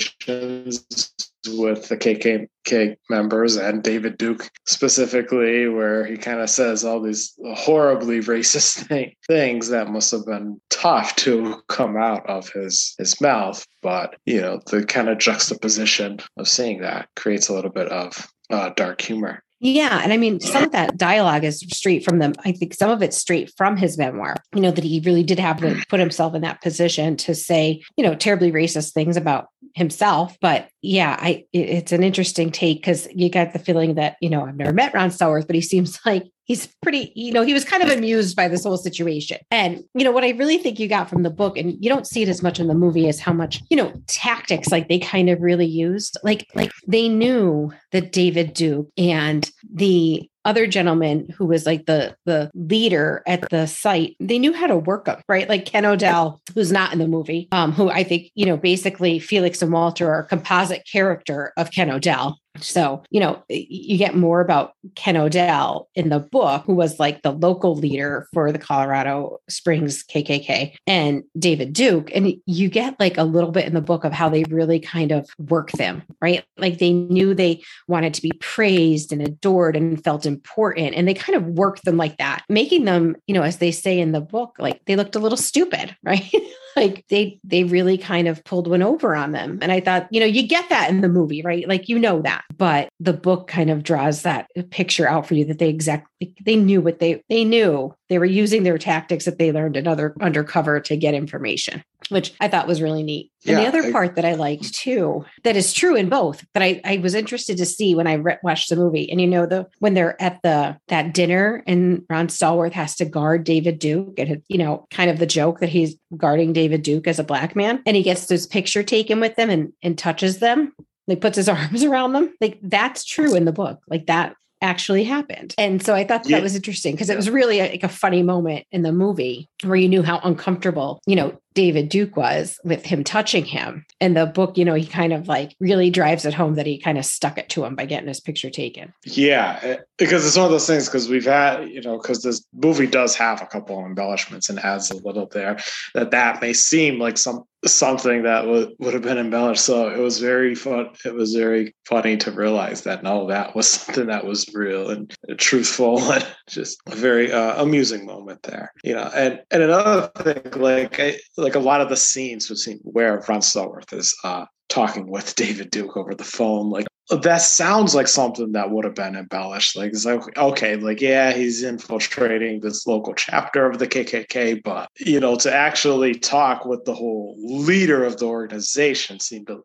with 1.48 1.88
the 1.88 1.96
KKK 1.96 2.96
members 3.10 3.56
and 3.56 3.82
David 3.82 4.16
Duke 4.16 4.48
specifically, 4.66 5.68
where 5.68 6.04
he 6.06 6.16
kind 6.16 6.40
of 6.40 6.50
says 6.50 6.84
all 6.84 7.00
these 7.00 7.34
horribly 7.54 8.20
racist 8.20 8.78
thing, 8.88 9.12
things 9.26 9.68
that 9.68 9.90
must 9.90 10.10
have 10.10 10.24
been 10.26 10.60
tough 10.70 11.14
to 11.16 11.62
come 11.68 11.96
out 11.96 12.28
of 12.28 12.48
his 12.50 12.94
his 12.98 13.20
mouth. 13.20 13.66
But 13.82 14.16
you 14.24 14.40
know, 14.40 14.60
the 14.66 14.84
kind 14.84 15.08
of 15.08 15.18
juxtaposition 15.18 16.20
of 16.36 16.48
seeing 16.48 16.80
that 16.80 17.08
creates 17.16 17.48
a 17.48 17.54
little 17.54 17.70
bit 17.72 17.88
of 17.88 18.26
uh, 18.50 18.70
dark 18.70 19.00
humor. 19.00 19.42
Yeah. 19.64 20.02
And 20.02 20.12
I 20.12 20.18
mean, 20.18 20.40
some 20.40 20.62
of 20.62 20.72
that 20.72 20.98
dialogue 20.98 21.42
is 21.42 21.60
straight 21.60 22.04
from 22.04 22.18
them. 22.18 22.34
I 22.44 22.52
think 22.52 22.74
some 22.74 22.90
of 22.90 23.00
it's 23.00 23.16
straight 23.16 23.50
from 23.56 23.78
his 23.78 23.96
memoir, 23.96 24.36
you 24.54 24.60
know, 24.60 24.70
that 24.70 24.84
he 24.84 25.00
really 25.00 25.22
did 25.22 25.38
have 25.38 25.58
to 25.62 25.82
put 25.88 26.00
himself 26.00 26.34
in 26.34 26.42
that 26.42 26.60
position 26.60 27.16
to 27.16 27.34
say, 27.34 27.82
you 27.96 28.04
know, 28.04 28.14
terribly 28.14 28.52
racist 28.52 28.92
things 28.92 29.16
about 29.16 29.46
himself. 29.72 30.36
But 30.42 30.68
yeah, 30.82 31.16
I 31.18 31.46
it's 31.54 31.92
an 31.92 32.02
interesting 32.02 32.50
take 32.50 32.82
because 32.82 33.08
you 33.14 33.30
got 33.30 33.54
the 33.54 33.58
feeling 33.58 33.94
that, 33.94 34.18
you 34.20 34.28
know, 34.28 34.44
I've 34.44 34.54
never 34.54 34.74
met 34.74 34.92
Ron 34.92 35.08
Stallworth, 35.08 35.46
but 35.46 35.56
he 35.56 35.62
seems 35.62 35.98
like 36.06 36.24
he's 36.44 36.68
pretty, 36.82 37.12
you 37.14 37.32
know, 37.32 37.42
he 37.42 37.54
was 37.54 37.64
kind 37.64 37.82
of 37.82 37.90
amused 37.90 38.36
by 38.36 38.48
this 38.48 38.64
whole 38.64 38.76
situation. 38.76 39.38
And, 39.50 39.82
you 39.94 40.04
know, 40.04 40.12
what 40.12 40.24
I 40.24 40.30
really 40.30 40.58
think 40.58 40.78
you 40.78 40.88
got 40.88 41.08
from 41.08 41.22
the 41.22 41.30
book, 41.30 41.56
and 41.56 41.76
you 41.82 41.88
don't 41.88 42.06
see 42.06 42.22
it 42.22 42.28
as 42.28 42.42
much 42.42 42.60
in 42.60 42.68
the 42.68 42.74
movie, 42.74 43.08
is 43.08 43.20
how 43.20 43.32
much, 43.32 43.62
you 43.70 43.76
know, 43.76 43.92
tactics 44.06 44.70
like 44.70 44.88
they 44.88 44.98
kind 44.98 45.30
of 45.30 45.40
really 45.40 45.66
used. 45.66 46.18
Like, 46.22 46.46
like 46.54 46.70
they 46.86 47.08
knew 47.08 47.72
that 47.92 48.12
David 48.12 48.54
Duke 48.54 48.88
and 48.96 49.50
the 49.72 50.28
other 50.44 50.66
gentleman 50.66 51.26
who 51.36 51.46
was 51.46 51.64
like 51.64 51.86
the 51.86 52.14
the 52.26 52.50
leader 52.54 53.22
at 53.26 53.48
the 53.50 53.66
site 53.66 54.14
they 54.20 54.38
knew 54.38 54.52
how 54.52 54.66
to 54.66 54.76
work 54.76 55.06
them 55.06 55.20
right 55.26 55.48
like 55.48 55.64
ken 55.64 55.86
odell 55.86 56.40
who's 56.54 56.70
not 56.70 56.92
in 56.92 56.98
the 56.98 57.08
movie 57.08 57.48
um 57.52 57.72
who 57.72 57.88
i 57.88 58.04
think 58.04 58.30
you 58.34 58.44
know 58.44 58.56
basically 58.56 59.18
felix 59.18 59.62
and 59.62 59.72
walter 59.72 60.10
are 60.10 60.20
a 60.20 60.26
composite 60.26 60.82
character 60.90 61.54
of 61.56 61.70
ken 61.70 61.90
odell 61.90 62.38
so, 62.60 63.02
you 63.10 63.20
know, 63.20 63.42
you 63.48 63.98
get 63.98 64.14
more 64.14 64.40
about 64.40 64.74
Ken 64.94 65.16
Odell 65.16 65.88
in 65.94 66.08
the 66.08 66.20
book, 66.20 66.64
who 66.66 66.74
was 66.74 67.00
like 67.00 67.22
the 67.22 67.32
local 67.32 67.74
leader 67.74 68.28
for 68.32 68.52
the 68.52 68.58
Colorado 68.58 69.40
Springs 69.48 70.04
KKK, 70.04 70.74
and 70.86 71.24
David 71.38 71.72
Duke. 71.72 72.10
And 72.14 72.34
you 72.46 72.68
get 72.68 72.98
like 73.00 73.18
a 73.18 73.24
little 73.24 73.50
bit 73.50 73.66
in 73.66 73.74
the 73.74 73.80
book 73.80 74.04
of 74.04 74.12
how 74.12 74.28
they 74.28 74.44
really 74.44 74.78
kind 74.78 75.10
of 75.10 75.28
work 75.38 75.72
them, 75.72 76.02
right? 76.20 76.44
Like 76.56 76.78
they 76.78 76.92
knew 76.92 77.34
they 77.34 77.62
wanted 77.88 78.14
to 78.14 78.22
be 78.22 78.32
praised 78.40 79.12
and 79.12 79.20
adored 79.20 79.76
and 79.76 80.02
felt 80.02 80.24
important. 80.24 80.94
And 80.94 81.08
they 81.08 81.14
kind 81.14 81.36
of 81.36 81.46
worked 81.46 81.84
them 81.84 81.96
like 81.96 82.18
that, 82.18 82.44
making 82.48 82.84
them, 82.84 83.16
you 83.26 83.34
know, 83.34 83.42
as 83.42 83.58
they 83.58 83.72
say 83.72 83.98
in 83.98 84.12
the 84.12 84.20
book, 84.20 84.54
like 84.58 84.80
they 84.86 84.96
looked 84.96 85.16
a 85.16 85.20
little 85.20 85.38
stupid, 85.38 85.96
right? 86.04 86.30
Like 86.76 87.04
they 87.08 87.38
they 87.44 87.64
really 87.64 87.98
kind 87.98 88.28
of 88.28 88.42
pulled 88.44 88.68
one 88.68 88.82
over 88.82 89.14
on 89.14 89.32
them. 89.32 89.58
And 89.62 89.72
i 89.72 89.80
thought 89.80 90.08
you 90.10 90.20
know 90.20 90.26
you 90.26 90.46
get 90.46 90.68
that 90.68 90.90
in 90.90 91.00
the 91.00 91.08
movie 91.08 91.42
right? 91.42 91.68
Like 91.68 91.88
you 91.88 91.98
know 91.98 92.22
that. 92.22 92.44
But 92.56 92.88
the 93.00 93.12
book 93.12 93.48
kind 93.48 93.70
of 93.70 93.82
draws 93.82 94.22
that 94.22 94.48
picture 94.70 95.08
out 95.08 95.26
for 95.26 95.34
you 95.34 95.44
that 95.46 95.58
they 95.58 95.68
exactly 95.68 96.34
they 96.44 96.56
knew 96.56 96.80
what 96.80 96.98
they 96.98 97.22
they 97.28 97.44
knew. 97.44 97.94
They 98.08 98.18
were 98.18 98.24
using 98.24 98.62
their 98.62 98.78
tactics 98.78 99.24
that 99.24 99.38
they 99.38 99.50
learned 99.50 99.76
in 99.76 99.86
other 99.86 100.14
undercover 100.20 100.80
to 100.80 100.96
get 100.96 101.14
information 101.14 101.82
which 102.08 102.34
I 102.40 102.48
thought 102.48 102.66
was 102.66 102.82
really 102.82 103.02
neat. 103.02 103.30
And 103.46 103.58
yeah, 103.58 103.62
the 103.62 103.68
other 103.68 103.88
I, 103.88 103.92
part 103.92 104.16
that 104.16 104.24
I 104.24 104.34
liked 104.34 104.74
too, 104.74 105.24
that 105.42 105.56
is 105.56 105.72
true 105.72 105.96
in 105.96 106.08
both, 106.08 106.44
but 106.52 106.62
I, 106.62 106.80
I 106.84 106.96
was 106.98 107.14
interested 107.14 107.56
to 107.58 107.66
see 107.66 107.94
when 107.94 108.06
I 108.06 108.14
re- 108.14 108.38
watched 108.42 108.68
the 108.68 108.76
movie. 108.76 109.10
And 109.10 109.20
you 109.20 109.26
know, 109.26 109.46
the 109.46 109.66
when 109.78 109.94
they're 109.94 110.20
at 110.20 110.40
the 110.42 110.76
that 110.88 111.12
dinner 111.14 111.62
and 111.66 112.04
Ron 112.08 112.28
Stallworth 112.28 112.72
has 112.72 112.96
to 112.96 113.04
guard 113.04 113.44
David 113.44 113.78
Duke, 113.78 114.18
and 114.18 114.42
you 114.48 114.58
know, 114.58 114.86
kind 114.90 115.10
of 115.10 115.18
the 115.18 115.26
joke 115.26 115.60
that 115.60 115.68
he's 115.68 115.96
guarding 116.16 116.52
David 116.52 116.82
Duke 116.82 117.06
as 117.06 117.18
a 117.18 117.24
black 117.24 117.54
man, 117.54 117.82
and 117.86 117.96
he 117.96 118.02
gets 118.02 118.26
this 118.26 118.46
picture 118.46 118.82
taken 118.82 119.20
with 119.20 119.36
them 119.36 119.50
and 119.50 119.72
and 119.82 119.98
touches 119.98 120.38
them. 120.38 120.72
Like 121.06 121.20
puts 121.20 121.36
his 121.36 121.48
arms 121.50 121.84
around 121.84 122.12
them. 122.12 122.34
Like 122.40 122.58
that's 122.62 123.04
true 123.04 123.34
in 123.34 123.44
the 123.44 123.52
book. 123.52 123.80
Like 123.88 124.06
that 124.06 124.36
actually 124.64 125.04
happened. 125.04 125.54
And 125.58 125.84
so 125.84 125.94
I 125.94 126.04
thought 126.04 126.26
yeah. 126.26 126.38
that 126.38 126.42
was 126.42 126.56
interesting 126.56 126.94
because 126.94 127.10
it 127.10 127.16
was 127.16 127.28
really 127.28 127.60
a, 127.60 127.70
like 127.70 127.82
a 127.82 127.88
funny 127.88 128.22
moment 128.22 128.66
in 128.72 128.82
the 128.82 128.92
movie 128.92 129.48
where 129.62 129.76
you 129.76 129.88
knew 129.88 130.02
how 130.02 130.20
uncomfortable, 130.24 131.00
you 131.06 131.14
know, 131.14 131.38
David 131.54 131.88
Duke 131.88 132.16
was 132.16 132.58
with 132.64 132.84
him 132.84 133.04
touching 133.04 133.44
him. 133.44 133.86
And 134.00 134.16
the 134.16 134.26
book, 134.26 134.58
you 134.58 134.64
know, 134.64 134.74
he 134.74 134.86
kind 134.86 135.12
of 135.12 135.28
like 135.28 135.54
really 135.60 135.88
drives 135.88 136.24
it 136.24 136.34
home 136.34 136.54
that 136.56 136.66
he 136.66 136.78
kind 136.78 136.98
of 136.98 137.04
stuck 137.04 137.38
it 137.38 137.48
to 137.50 137.64
him 137.64 137.76
by 137.76 137.86
getting 137.86 138.08
his 138.08 138.20
picture 138.20 138.50
taken. 138.50 138.92
Yeah, 139.04 139.58
eh, 139.62 139.76
because 139.98 140.26
it's 140.26 140.36
one 140.36 140.46
of 140.46 140.50
those 140.50 140.66
things 140.66 140.86
because 140.86 141.08
we've 141.08 141.24
had, 141.24 141.68
you 141.68 141.80
know, 141.80 141.98
because 141.98 142.22
this 142.22 142.44
movie 142.52 142.86
does 142.86 143.16
have 143.16 143.40
a 143.40 143.46
couple 143.46 143.78
of 143.78 143.86
embellishments 143.86 144.48
and 144.48 144.58
adds 144.58 144.90
a 144.90 144.96
little 144.96 145.26
there 145.26 145.58
that 145.94 146.10
that 146.10 146.40
may 146.40 146.52
seem 146.52 146.98
like 146.98 147.16
some 147.16 147.44
something 147.66 148.22
that 148.22 148.46
would, 148.46 148.72
would 148.78 148.94
have 148.94 149.02
been 149.02 149.18
embellished. 149.18 149.64
So 149.64 149.88
it 149.88 149.98
was 149.98 150.18
very 150.18 150.54
fun. 150.54 150.90
It 151.04 151.14
was 151.14 151.34
very 151.34 151.74
funny 151.86 152.16
to 152.18 152.30
realize 152.30 152.82
that 152.82 153.02
no, 153.02 153.26
that 153.28 153.54
was 153.54 153.68
something 153.68 154.06
that 154.06 154.24
was 154.24 154.48
real 154.54 154.90
and 154.90 155.14
truthful 155.38 156.00
and 156.12 156.26
just 156.48 156.80
a 156.86 156.94
very 156.94 157.32
uh, 157.32 157.62
amusing 157.62 158.06
moment 158.06 158.42
there. 158.42 158.72
You 158.82 158.94
know, 158.94 159.10
and 159.14 159.40
and 159.50 159.62
another 159.62 160.10
thing, 160.16 160.60
like 160.60 161.00
I, 161.00 161.18
like 161.44 161.54
a 161.54 161.60
lot 161.60 161.80
of 161.80 161.88
the 161.88 161.96
scenes 161.96 162.48
between 162.48 162.78
where 162.78 163.22
Ron 163.28 163.40
Stallworth 163.40 163.92
is 163.92 164.16
uh, 164.24 164.46
talking 164.68 165.06
with 165.06 165.36
David 165.36 165.70
Duke 165.70 165.96
over 165.96 166.14
the 166.14 166.24
phone, 166.24 166.70
like 166.70 166.86
that 167.10 167.42
sounds 167.42 167.94
like 167.94 168.08
something 168.08 168.52
that 168.52 168.70
would 168.70 168.84
have 168.84 168.94
been 168.94 169.14
embellished. 169.14 169.76
Like, 169.76 169.90
it's 169.90 170.06
like, 170.06 170.36
okay, 170.38 170.76
like, 170.76 171.02
yeah, 171.02 171.32
he's 171.32 171.62
infiltrating 171.62 172.60
this 172.60 172.86
local 172.86 173.12
chapter 173.12 173.66
of 173.66 173.78
the 173.78 173.86
KKK, 173.86 174.62
but, 174.62 174.88
you 174.98 175.20
know, 175.20 175.36
to 175.36 175.52
actually 175.52 176.14
talk 176.14 176.64
with 176.64 176.84
the 176.84 176.94
whole 176.94 177.36
leader 177.38 178.04
of 178.04 178.18
the 178.18 178.26
organization 178.26 179.20
seemed 179.20 179.50
a, 179.50 179.58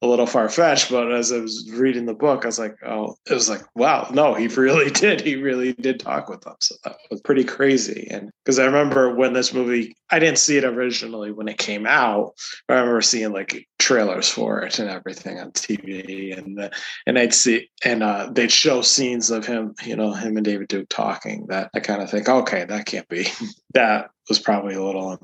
a 0.00 0.06
little 0.06 0.26
far 0.26 0.48
fetched. 0.48 0.90
But 0.90 1.12
as 1.12 1.32
I 1.32 1.38
was 1.38 1.70
reading 1.74 2.06
the 2.06 2.14
book, 2.14 2.44
I 2.44 2.48
was 2.48 2.58
like, 2.58 2.76
oh, 2.86 3.16
it 3.28 3.34
was 3.34 3.50
like, 3.50 3.62
wow, 3.74 4.08
no, 4.12 4.32
he 4.32 4.46
really 4.56 4.90
did. 4.90 5.20
He 5.20 5.36
really 5.36 5.74
did 5.74 6.00
talk 6.00 6.30
with 6.30 6.40
them. 6.42 6.56
So 6.60 6.76
that 6.84 6.96
was 7.10 7.20
pretty 7.20 7.44
crazy. 7.44 8.08
And 8.10 8.30
because 8.42 8.58
I 8.58 8.64
remember 8.64 9.14
when 9.14 9.34
this 9.34 9.52
movie, 9.52 9.94
I 10.08 10.18
didn't 10.18 10.38
see 10.38 10.56
it 10.56 10.64
originally 10.64 11.30
when 11.30 11.48
it 11.48 11.58
came 11.58 11.86
out. 11.86 12.32
I 12.70 12.74
remember 12.74 13.02
seeing 13.02 13.32
like 13.32 13.68
trailers 13.86 14.28
for 14.28 14.62
it 14.62 14.80
and 14.80 14.90
everything 14.90 15.38
on 15.38 15.52
TV. 15.52 16.36
And 16.36 16.58
the, 16.58 16.72
and 17.06 17.16
I'd 17.16 17.32
see 17.32 17.70
and 17.84 18.02
uh, 18.02 18.28
they'd 18.32 18.50
show 18.50 18.82
scenes 18.82 19.30
of 19.30 19.46
him, 19.46 19.76
you 19.84 19.94
know, 19.94 20.12
him 20.12 20.36
and 20.36 20.44
David 20.44 20.66
Duke 20.66 20.88
talking. 20.88 21.46
That 21.46 21.70
I 21.72 21.78
kind 21.78 22.02
of 22.02 22.10
think, 22.10 22.28
okay, 22.28 22.64
that 22.64 22.86
can't 22.86 23.08
be. 23.08 23.28
that 23.74 24.10
was 24.28 24.40
probably 24.40 24.74
a 24.74 24.82
little 24.82 25.16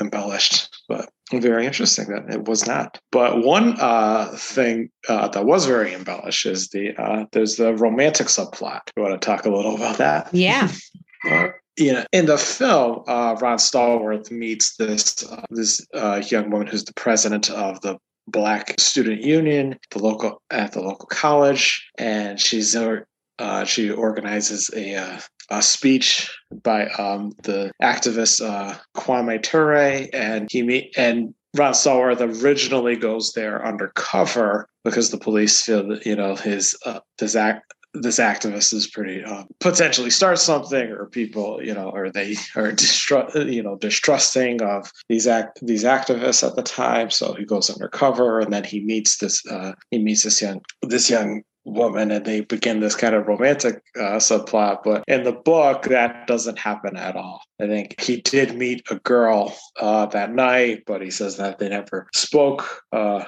embellished, 0.00 0.82
but 0.88 1.08
very 1.32 1.66
interesting 1.66 2.06
that 2.08 2.34
it 2.34 2.46
was 2.46 2.66
not. 2.66 2.98
But 3.12 3.44
one 3.44 3.76
uh, 3.78 4.34
thing 4.36 4.90
uh, 5.08 5.28
that 5.28 5.44
was 5.46 5.66
very 5.66 5.94
embellished 5.94 6.46
is 6.46 6.70
the 6.70 7.00
uh, 7.00 7.26
there's 7.30 7.56
the 7.56 7.74
romantic 7.74 8.26
subplot. 8.26 8.80
You 8.96 9.04
want 9.04 9.20
to 9.20 9.24
talk 9.24 9.46
a 9.46 9.50
little 9.50 9.76
about 9.76 9.98
that? 9.98 10.34
Yeah. 10.34 10.68
Uh, 11.80 11.84
yeah, 11.84 12.04
in 12.12 12.26
the 12.26 12.38
film, 12.38 13.02
uh, 13.06 13.36
Ron 13.40 13.58
Stallworth 13.58 14.30
meets 14.30 14.76
this 14.76 15.24
uh, 15.30 15.42
this 15.50 15.84
uh, 15.94 16.22
young 16.28 16.50
woman 16.50 16.66
who's 16.66 16.84
the 16.84 16.94
president 16.94 17.50
of 17.50 17.80
the 17.80 17.98
Black 18.28 18.74
Student 18.78 19.22
Union, 19.22 19.78
the 19.90 19.98
local 19.98 20.42
at 20.50 20.72
the 20.72 20.80
local 20.80 21.06
college, 21.06 21.86
and 21.98 22.40
she's 22.40 22.76
uh, 22.76 23.64
she 23.64 23.90
organizes 23.90 24.70
a 24.74 24.94
uh, 24.94 25.20
a 25.50 25.62
speech 25.62 26.30
by 26.62 26.86
um, 26.90 27.32
the 27.42 27.70
activist 27.82 28.44
uh, 28.44 28.76
Kwame 28.96 29.42
Ture, 29.42 30.08
and 30.12 30.48
he 30.50 30.62
meet 30.62 30.94
and 30.96 31.34
Ron 31.56 31.72
Stallworth 31.72 32.42
originally 32.42 32.96
goes 32.96 33.32
there 33.32 33.64
undercover 33.64 34.68
because 34.84 35.10
the 35.10 35.18
police 35.18 35.62
feel 35.62 35.86
that 35.88 36.06
you 36.06 36.16
know 36.16 36.34
his 36.34 36.76
uh, 36.86 37.00
this 37.18 37.36
act 37.36 37.74
this 37.94 38.18
activist 38.18 38.72
is 38.74 38.88
pretty 38.88 39.22
um, 39.24 39.46
potentially 39.60 40.10
start 40.10 40.38
something 40.38 40.90
or 40.90 41.06
people 41.06 41.62
you 41.62 41.72
know 41.72 41.90
or 41.90 42.10
they 42.10 42.36
are 42.56 42.72
distrust 42.72 43.36
you 43.36 43.62
know 43.62 43.76
distrusting 43.76 44.60
of 44.62 44.90
these 45.08 45.26
act 45.26 45.60
these 45.62 45.84
activists 45.84 46.46
at 46.46 46.56
the 46.56 46.62
time. 46.62 47.10
So 47.10 47.34
he 47.34 47.44
goes 47.44 47.70
undercover 47.70 48.40
and 48.40 48.52
then 48.52 48.64
he 48.64 48.80
meets 48.80 49.18
this 49.18 49.46
uh, 49.46 49.72
he 49.90 49.98
meets 49.98 50.24
this 50.24 50.42
young 50.42 50.60
this 50.82 51.08
young 51.08 51.42
woman 51.64 52.10
and 52.10 52.26
they 52.26 52.42
begin 52.42 52.80
this 52.80 52.94
kind 52.94 53.14
of 53.14 53.26
romantic 53.26 53.80
uh, 53.96 54.18
subplot. 54.18 54.80
But 54.84 55.04
in 55.08 55.22
the 55.22 55.32
book 55.32 55.84
that 55.84 56.26
doesn't 56.26 56.58
happen 56.58 56.96
at 56.96 57.16
all 57.16 57.42
i 57.60 57.66
think 57.66 58.00
he 58.00 58.20
did 58.20 58.56
meet 58.56 58.82
a 58.90 58.96
girl 59.00 59.56
uh, 59.80 60.06
that 60.06 60.32
night 60.32 60.82
but 60.86 61.02
he 61.02 61.10
says 61.10 61.36
that 61.36 61.58
they 61.58 61.68
never 61.68 62.08
spoke 62.14 62.82
uh, 62.92 63.24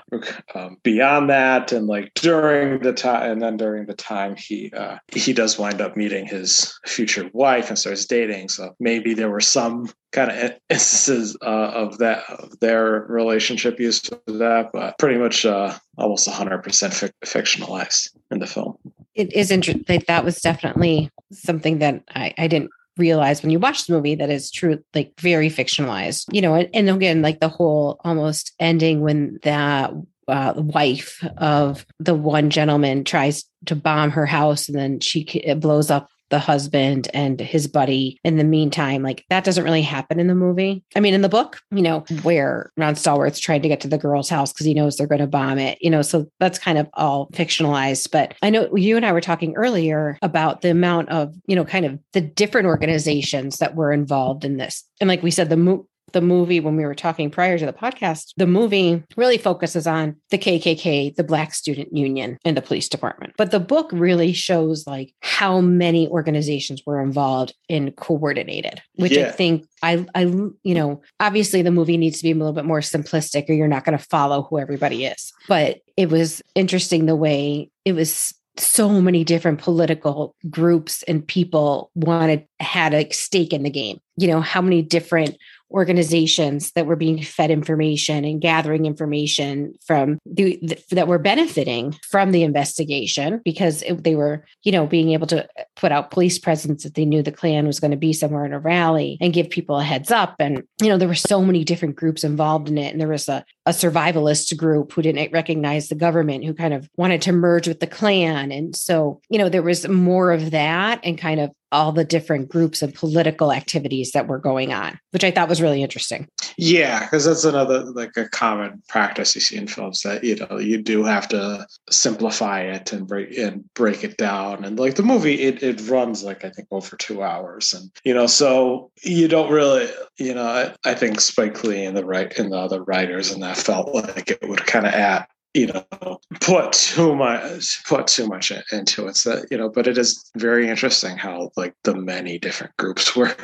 um, 0.54 0.76
beyond 0.83 1.30
that 1.30 1.73
and 1.73 1.87
like 1.87 2.12
during 2.14 2.80
the 2.80 2.92
time 2.92 3.33
and 3.33 3.42
then 3.42 3.56
during 3.56 3.87
the 3.87 3.95
time 3.95 4.37
he 4.37 4.73
uh, 4.76 4.97
he 5.09 5.33
does 5.33 5.59
wind 5.59 5.80
up 5.80 5.97
meeting 5.97 6.26
his 6.26 6.78
future 6.87 7.28
wife 7.33 7.68
and 7.68 7.78
starts 7.78 8.06
dating 8.06 8.49
so 8.49 8.75
maybe 8.80 9.14
there 9.14 9.30
were 9.30 9.40
some 9.40 9.87
kind 10.16 10.30
of 10.30 10.52
instances 10.71 11.37
uh, 11.42 11.71
of 11.75 11.99
that 11.99 12.25
of 12.30 12.59
their 12.61 13.04
relationship 13.09 13.78
used 13.78 14.06
to 14.06 14.38
that, 14.38 14.71
but 14.73 14.99
pretty 14.99 15.18
much 15.18 15.45
uh, 15.45 15.76
almost 15.99 16.26
100% 16.26 16.62
fic- 16.62 17.12
fictionalized 17.25 18.11
in 18.30 18.38
the 18.38 18.47
film. 18.47 18.76
It 19.14 19.33
is 19.33 19.50
interesting. 19.50 20.02
That 20.09 20.25
was 20.25 20.40
definitely 20.40 21.11
something 21.33 21.78
that 21.78 22.02
I, 22.14 22.35
I 22.38 22.47
didn't 22.47 22.71
realize 22.97 23.43
when 23.43 23.50
you 23.50 23.59
watch 23.59 23.87
the 23.87 23.95
movie 23.95 24.15
that 24.17 24.31
is 24.31 24.50
true, 24.50 24.83
like 24.95 25.12
very 25.21 25.50
fictionalized, 25.50 26.26
you 26.33 26.41
know, 26.41 26.55
and, 26.55 26.69
and 26.75 26.91
again, 26.91 27.23
like 27.23 27.41
the 27.41 27.49
whole 27.49 28.00
almost 28.05 28.55
ending 28.59 29.00
when 29.00 29.38
that 29.43 29.93
uh, 30.29 30.55
wife 30.57 31.25
of 31.37 31.87
the 32.00 32.15
one 32.15 32.50
gentleman 32.50 33.05
tries 33.05 33.45
to 33.67 33.76
bomb 33.76 34.11
her 34.11 34.26
house 34.26 34.69
and 34.69 34.76
then 34.76 35.00
she 35.00 35.25
blows 35.59 35.91
up 35.91 36.09
the 36.30 36.38
husband 36.38 37.09
and 37.14 37.40
his 37.40 37.66
buddy 37.66 38.18
in 38.25 38.37
the 38.37 38.45
meantime. 38.45 39.02
Like 39.02 39.25
that 39.30 39.45
doesn't 39.45 39.64
really 39.64 39.83
happen 39.83 40.18
in 40.18 40.26
the 40.26 40.35
movie. 40.35 40.85
I 40.95 41.00
mean, 41.00 41.14
in 41.14 41.23
the 41.23 41.28
book, 41.28 41.61
you 41.71 41.83
know, 41.83 42.00
where 42.23 42.73
Ron 42.76 42.95
Stallworth's 42.95 43.40
trying 43.40 43.62
to 43.62 43.68
get 43.68 43.80
to 43.80 43.88
the 43.88 43.99
girl's 43.99 44.28
house 44.28 44.52
because 44.52 44.66
he 44.66 44.75
knows 44.75 44.97
they're 44.97 45.06
going 45.06 45.21
to 45.21 45.26
bomb 45.26 45.59
it, 45.59 45.78
you 45.80 45.90
know, 45.90 46.02
so 46.02 46.26
that's 46.40 46.59
kind 46.59 46.78
of 46.78 46.88
all 46.95 47.28
fictionalized. 47.30 48.11
But 48.11 48.35
I 48.42 48.50
know 48.50 48.75
you 48.76 48.97
and 48.97 49.06
I 49.06 49.12
were 49.12 49.21
talking 49.21 49.54
earlier 49.56 50.18
about 50.23 50.62
the 50.62 50.71
amount 50.71 51.09
of, 51.11 51.35
you 51.47 51.56
know, 51.56 51.64
kind 51.64 51.87
of 51.87 51.99
the 52.12 52.21
different 52.21 52.66
organizations 52.66 53.59
that 53.59 53.75
were 53.75 53.92
involved 53.92 54.45
in 54.45 54.56
this. 54.56 54.85
And 55.00 55.09
like 55.09 55.23
we 55.23 55.30
said, 55.30 55.50
the 55.50 55.56
mo- 55.56 55.87
the 56.16 56.23
movie 56.23 56.61
when 56.61 56.76
we 56.76 56.85
were 56.87 56.94
talking 56.94 57.30
prior 57.30 57.58
to 57.58 57.66
the 57.66 57.75
podcast 57.75 58.32
the 58.38 58.46
movie 58.46 59.04
really 59.18 59.37
focuses 59.37 59.87
on 59.87 60.16
the 60.30 60.38
kkk 60.38 61.14
the 61.16 61.23
black 61.23 61.52
student 61.52 61.94
union 61.94 62.38
and 62.46 62.56
the 62.56 62.62
police 62.62 62.88
department. 62.88 63.35
But 63.37 63.50
the 63.50 63.61
book 63.61 63.90
really 63.92 64.32
shows 64.32 64.87
like 64.87 65.12
how 65.20 65.61
many 65.61 66.08
organizations 66.08 66.82
were 66.87 67.02
involved 67.02 67.54
and 67.68 67.94
coordinated 67.96 68.80
which 68.94 69.12
Yeah. 69.12 69.28
i 69.28 69.30
think 69.30 69.66
i 69.82 70.06
i 70.14 70.23
you 70.23 70.75
know 70.78 71.02
obviously 71.20 71.61
the 71.61 71.70
movie 71.70 71.99
needs 71.99 72.16
to 72.18 72.23
be 72.23 72.32
a 72.32 72.35
little 72.35 72.54
bit 72.54 72.64
more 72.64 72.80
simplistic 72.80 73.50
or 73.50 73.52
you're 73.52 73.68
not 73.68 73.85
going 73.85 73.99
to 73.99 74.04
follow 74.04 74.42
who 74.49 74.58
everybody 74.58 75.04
is. 75.04 75.32
But 75.49 75.80
it 75.99 76.08
was 76.08 76.40
interesting 76.54 77.04
the 77.04 77.16
way 77.16 77.70
it 77.85 77.92
was 77.92 78.32
so 78.58 78.88
many 79.02 79.23
different 79.23 79.61
political 79.61 80.35
groups 80.49 81.02
and 81.02 81.26
people 81.26 81.90
wanted 81.94 82.46
had 82.58 82.94
a 82.94 83.11
stake 83.11 83.52
in 83.52 83.62
the 83.62 83.70
game. 83.70 83.99
You 84.16 84.28
know 84.28 84.40
how 84.40 84.62
many 84.62 84.80
different 84.82 85.37
organizations 85.70 86.73
that 86.73 86.87
were 86.87 86.96
being 86.96 87.23
fed 87.23 87.50
information 87.50 88.25
and 88.25 88.40
gathering 88.40 88.87
information 88.87 89.75
from 89.85 90.18
the, 90.25 90.58
the- 90.62 90.80
that 90.90 91.08
were 91.08 91.18
benefiting 91.18 91.92
from 92.08 92.32
the 92.32 92.42
investigation 92.42 93.40
because 93.44 93.82
it, 93.82 94.04
they 94.04 94.14
were 94.14 94.44
you 94.62 94.73
know 94.73 94.87
being 94.87 95.11
able 95.11 95.26
to 95.26 95.46
put 95.75 95.92
out 95.92 96.11
police 96.11 96.38
presence 96.38 96.82
that 96.82 96.94
they 96.94 97.04
knew 97.04 97.23
the 97.23 97.32
klan 97.32 97.66
was 97.66 97.80
going 97.80 97.90
to 97.90 97.96
be 97.96 98.12
somewhere 98.12 98.44
in 98.44 98.52
a 98.52 98.58
rally 98.58 99.18
and 99.20 99.32
give 99.32 99.50
people 99.50 99.78
a 99.78 99.85
heads 99.85 100.11
up. 100.11 100.37
And 100.38 100.62
you 100.80 100.88
know 100.88 100.99
there 100.99 101.08
were 101.08 101.14
so 101.14 101.42
many 101.42 101.64
different 101.64 101.96
groups 101.96 102.25
involved 102.25 102.68
in 102.68 102.78
it. 102.78 102.92
And 102.92 103.00
there 103.00 103.08
was 103.08 103.28
a, 103.28 103.44
a 103.66 103.70
survivalist 103.70 104.56
group 104.56 104.92
who 104.92 105.02
didn't 105.02 105.32
recognize 105.32 105.88
the 105.88 105.94
government 105.94 106.44
who 106.44 106.54
kind 106.54 106.75
of 106.75 106.88
wanted 106.96 107.23
to 107.23 107.32
merge 107.32 107.66
with 107.66 107.80
the 107.80 107.87
klan. 107.87 108.52
And 108.52 108.76
so 108.76 109.20
you 109.28 109.38
know 109.38 109.49
there 109.49 109.62
was 109.62 109.88
more 109.88 110.32
of 110.32 110.52
that 110.52 111.00
and 111.02 111.18
kind 111.18 111.40
of 111.40 111.50
all 111.73 111.92
the 111.92 112.04
different 112.04 112.49
groups 112.49 112.82
and 112.82 112.94
political 112.94 113.52
activities 113.52 114.12
that 114.12 114.28
were 114.28 114.38
going 114.38 114.73
on 114.73 114.99
which 115.11 115.25
i 115.25 115.30
thought 115.30 115.49
was 115.49 115.62
really 115.62 115.82
interesting 115.82 116.28
Yeah, 116.58 117.00
because 117.00 117.26
that's 117.26 117.44
another 117.44 117.85
like 117.85 118.16
a 118.16 118.28
common 118.30 118.82
practice 118.88 119.35
you 119.35 119.42
see 119.42 119.56
in 119.56 119.66
films 119.66 120.00
that 120.02 120.25
you 120.25 120.37
know 120.37 120.58
you 120.58 120.82
do 120.82 121.04
have 121.04 121.28
to 121.28 121.66
simplify 121.90 122.61
it 122.62 122.92
and 122.92 123.06
break 123.06 123.37
and 123.37 123.64
break 123.75 124.04
it 124.04 124.16
down. 124.16 124.64
And 124.64 124.78
like 124.78 124.94
the 124.94 125.02
movie, 125.02 125.42
it 125.42 125.62
it 125.62 125.87
runs 125.88 126.25
like 126.25 126.44
I 126.44 126.50
think 126.50 126.68
over 126.70 126.96
two 126.96 127.23
hours, 127.23 127.75
and 127.75 127.90
you 128.04 128.14
know, 128.14 128.26
so 128.26 128.90
you 129.02 129.28
don't 129.28 129.52
really, 129.52 129.88
you 130.18 130.35
know, 130.35 130.46
I, 130.46 130.90
I 130.90 130.94
think 130.94 131.20
Spike 131.20 131.62
Lee 131.62 131.85
and 131.85 131.96
the 131.96 132.04
right 132.06 132.32
and 132.38 132.52
the 132.52 132.56
other 132.56 132.82
writers 132.82 133.32
and 133.32 133.42
that 133.42 133.58
felt 133.58 133.94
like 133.94 134.30
it 134.30 134.49
would 134.49 134.64
kind 134.66 134.87
of 134.87 134.94
add 134.94 135.26
you 135.56 135.66
know 135.68 136.18
put 136.40 136.72
too 136.72 137.14
much 137.16 137.82
put 137.86 138.06
too 138.06 138.28
much 138.28 138.52
into 138.72 139.06
it 139.06 139.16
so 139.16 139.42
you 139.50 139.56
know 139.56 139.70
but 139.70 139.86
it 139.86 139.96
is 139.96 140.30
very 140.36 140.68
interesting 140.68 141.16
how 141.16 141.50
like 141.56 141.75
the 141.84 141.94
many 141.94 142.38
different 142.38 142.76
groups 142.76 143.16
were 143.16 143.34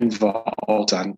involved 0.00 0.92
on 0.92 1.16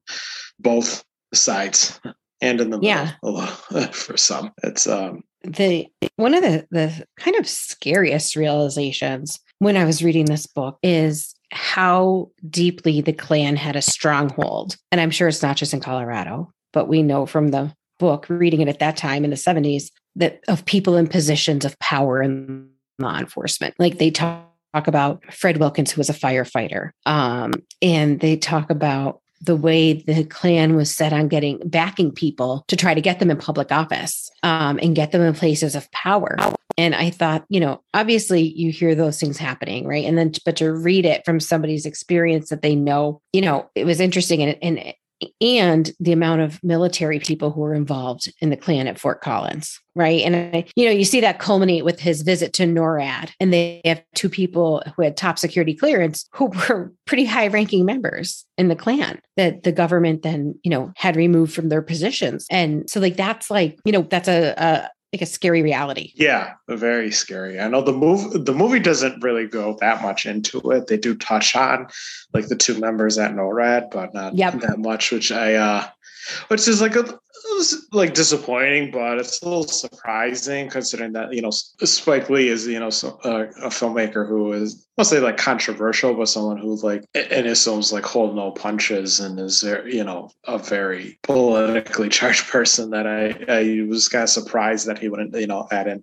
both 0.60 1.04
sides 1.34 2.00
and 2.40 2.60
in 2.60 2.70
the 2.70 2.78
Yeah. 2.80 3.12
middle 3.22 3.46
for 3.92 4.16
some 4.16 4.52
it's 4.62 4.86
um 4.86 5.22
the 5.42 5.88
one 6.16 6.34
of 6.34 6.42
the 6.42 6.66
the 6.70 7.04
kind 7.18 7.36
of 7.36 7.48
scariest 7.48 8.36
realizations 8.36 9.40
when 9.58 9.76
I 9.76 9.84
was 9.84 10.02
reading 10.02 10.26
this 10.26 10.46
book 10.46 10.78
is 10.82 11.34
how 11.52 12.30
deeply 12.48 13.00
the 13.00 13.12
Klan 13.12 13.56
had 13.56 13.76
a 13.76 13.82
stronghold. 13.82 14.76
And 14.90 15.00
I'm 15.00 15.10
sure 15.10 15.28
it's 15.28 15.42
not 15.42 15.56
just 15.56 15.74
in 15.74 15.80
Colorado, 15.80 16.50
but 16.72 16.88
we 16.88 17.02
know 17.02 17.26
from 17.26 17.48
the 17.48 17.72
book, 17.98 18.26
reading 18.28 18.62
it 18.62 18.68
at 18.68 18.78
that 18.80 18.96
time 18.96 19.22
in 19.24 19.30
the 19.30 19.36
70s, 19.36 19.90
that 20.16 20.40
of 20.48 20.64
people 20.64 20.96
in 20.96 21.06
positions 21.06 21.64
of 21.64 21.78
power 21.78 22.22
in 22.22 22.68
law 22.98 23.18
enforcement. 23.18 23.74
Like 23.78 23.98
they 23.98 24.10
talk, 24.10 24.44
talk 24.74 24.86
about 24.86 25.22
Fred 25.32 25.58
Wilkins, 25.58 25.90
who 25.90 26.00
was 26.00 26.10
a 26.10 26.14
firefighter. 26.14 26.90
Um, 27.06 27.52
and 27.82 28.20
they 28.20 28.36
talk 28.36 28.70
about 28.70 29.20
the 29.42 29.56
way 29.56 29.94
the 29.94 30.24
Klan 30.24 30.76
was 30.76 30.94
set 30.94 31.12
on 31.12 31.28
getting 31.28 31.58
backing 31.64 32.12
people 32.12 32.64
to 32.68 32.76
try 32.76 32.92
to 32.92 33.00
get 33.00 33.20
them 33.20 33.30
in 33.30 33.38
public 33.38 33.72
office 33.72 34.30
um, 34.42 34.78
and 34.82 34.94
get 34.94 35.12
them 35.12 35.22
in 35.22 35.32
places 35.32 35.74
of 35.74 35.90
power. 35.92 36.36
And 36.76 36.94
I 36.94 37.10
thought, 37.10 37.44
you 37.48 37.58
know, 37.58 37.82
obviously 37.94 38.42
you 38.42 38.70
hear 38.70 38.94
those 38.94 39.18
things 39.18 39.38
happening, 39.38 39.86
right? 39.86 40.04
And 40.04 40.16
then, 40.16 40.32
but 40.44 40.56
to 40.56 40.72
read 40.72 41.06
it 41.06 41.24
from 41.24 41.40
somebody's 41.40 41.86
experience 41.86 42.50
that 42.50 42.62
they 42.62 42.74
know, 42.74 43.22
you 43.32 43.40
know, 43.40 43.68
it 43.74 43.84
was 43.84 44.00
interesting. 44.00 44.42
And, 44.42 44.56
and 44.62 44.94
and 45.40 45.90
the 46.00 46.12
amount 46.12 46.40
of 46.40 46.62
military 46.62 47.18
people 47.18 47.50
who 47.50 47.60
were 47.60 47.74
involved 47.74 48.32
in 48.40 48.50
the 48.50 48.56
Klan 48.56 48.86
at 48.86 48.98
Fort 48.98 49.20
Collins, 49.20 49.80
right? 49.94 50.22
And 50.22 50.56
I, 50.56 50.66
you 50.76 50.86
know, 50.86 50.92
you 50.92 51.04
see 51.04 51.20
that 51.20 51.38
culminate 51.38 51.84
with 51.84 52.00
his 52.00 52.22
visit 52.22 52.52
to 52.54 52.64
NORAD, 52.64 53.30
and 53.40 53.52
they 53.52 53.80
have 53.84 54.02
two 54.14 54.28
people 54.28 54.82
who 54.96 55.02
had 55.02 55.16
top 55.16 55.38
security 55.38 55.74
clearance 55.74 56.26
who 56.32 56.46
were 56.68 56.92
pretty 57.06 57.24
high-ranking 57.24 57.84
members 57.84 58.44
in 58.56 58.68
the 58.68 58.76
Klan 58.76 59.20
that 59.36 59.62
the 59.62 59.72
government 59.72 60.22
then, 60.22 60.58
you 60.62 60.70
know, 60.70 60.92
had 60.96 61.16
removed 61.16 61.52
from 61.52 61.68
their 61.68 61.82
positions, 61.82 62.46
and 62.50 62.88
so 62.88 63.00
like 63.00 63.16
that's 63.16 63.50
like, 63.50 63.78
you 63.84 63.92
know, 63.92 64.02
that's 64.02 64.28
a, 64.28 64.54
a 64.56 64.88
like 65.12 65.22
a 65.22 65.26
scary 65.26 65.62
reality. 65.62 66.12
yeah 66.14 66.54
very 66.68 67.10
scary 67.10 67.58
i 67.58 67.66
know 67.68 67.82
the 67.82 67.92
movie 67.92 68.38
the 68.38 68.54
movie 68.54 68.78
doesn't 68.78 69.22
really 69.22 69.46
go 69.46 69.76
that 69.80 70.02
much 70.02 70.24
into 70.26 70.58
it 70.70 70.86
they 70.86 70.96
do 70.96 71.14
touch 71.16 71.56
on 71.56 71.86
like 72.32 72.46
the 72.48 72.56
two 72.56 72.78
members 72.78 73.18
at 73.18 73.32
norad 73.32 73.90
but 73.90 74.14
not 74.14 74.34
Yep. 74.36 74.60
that 74.60 74.78
much 74.78 75.10
which 75.10 75.32
i 75.32 75.54
uh 75.54 75.84
which 76.48 76.68
is 76.68 76.80
like 76.80 76.94
a 76.96 77.18
it 77.32 77.56
was, 77.56 77.86
like 77.92 78.14
disappointing, 78.14 78.90
but 78.90 79.18
it's 79.18 79.42
a 79.42 79.44
little 79.48 79.64
surprising 79.64 80.68
considering 80.68 81.12
that 81.12 81.32
you 81.32 81.42
know 81.42 81.50
Spike 81.50 82.30
Lee 82.30 82.48
is 82.48 82.66
you 82.66 82.78
know 82.80 82.90
so, 82.90 83.18
uh, 83.24 83.46
a 83.62 83.68
filmmaker 83.68 84.28
who 84.28 84.52
is 84.52 84.86
I'll 84.98 85.04
say 85.04 85.18
like 85.20 85.36
controversial, 85.38 86.12
but 86.14 86.28
someone 86.28 86.58
who 86.58 86.76
like 86.82 87.04
in 87.14 87.44
his 87.46 87.62
films 87.64 87.92
like 87.92 88.04
hold 88.04 88.36
no 88.36 88.50
punches 88.50 89.18
and 89.20 89.38
is 89.40 89.62
very, 89.62 89.96
you 89.96 90.04
know 90.04 90.30
a 90.46 90.58
very 90.58 91.18
politically 91.22 92.08
charged 92.18 92.48
person. 92.48 92.90
That 92.90 93.06
I 93.06 93.34
I 93.48 93.86
was 93.88 94.08
kind 94.08 94.24
of 94.24 94.30
surprised 94.30 94.86
that 94.86 94.98
he 94.98 95.08
wouldn't 95.08 95.34
you 95.36 95.46
know 95.46 95.66
add 95.70 95.86
in 95.86 96.02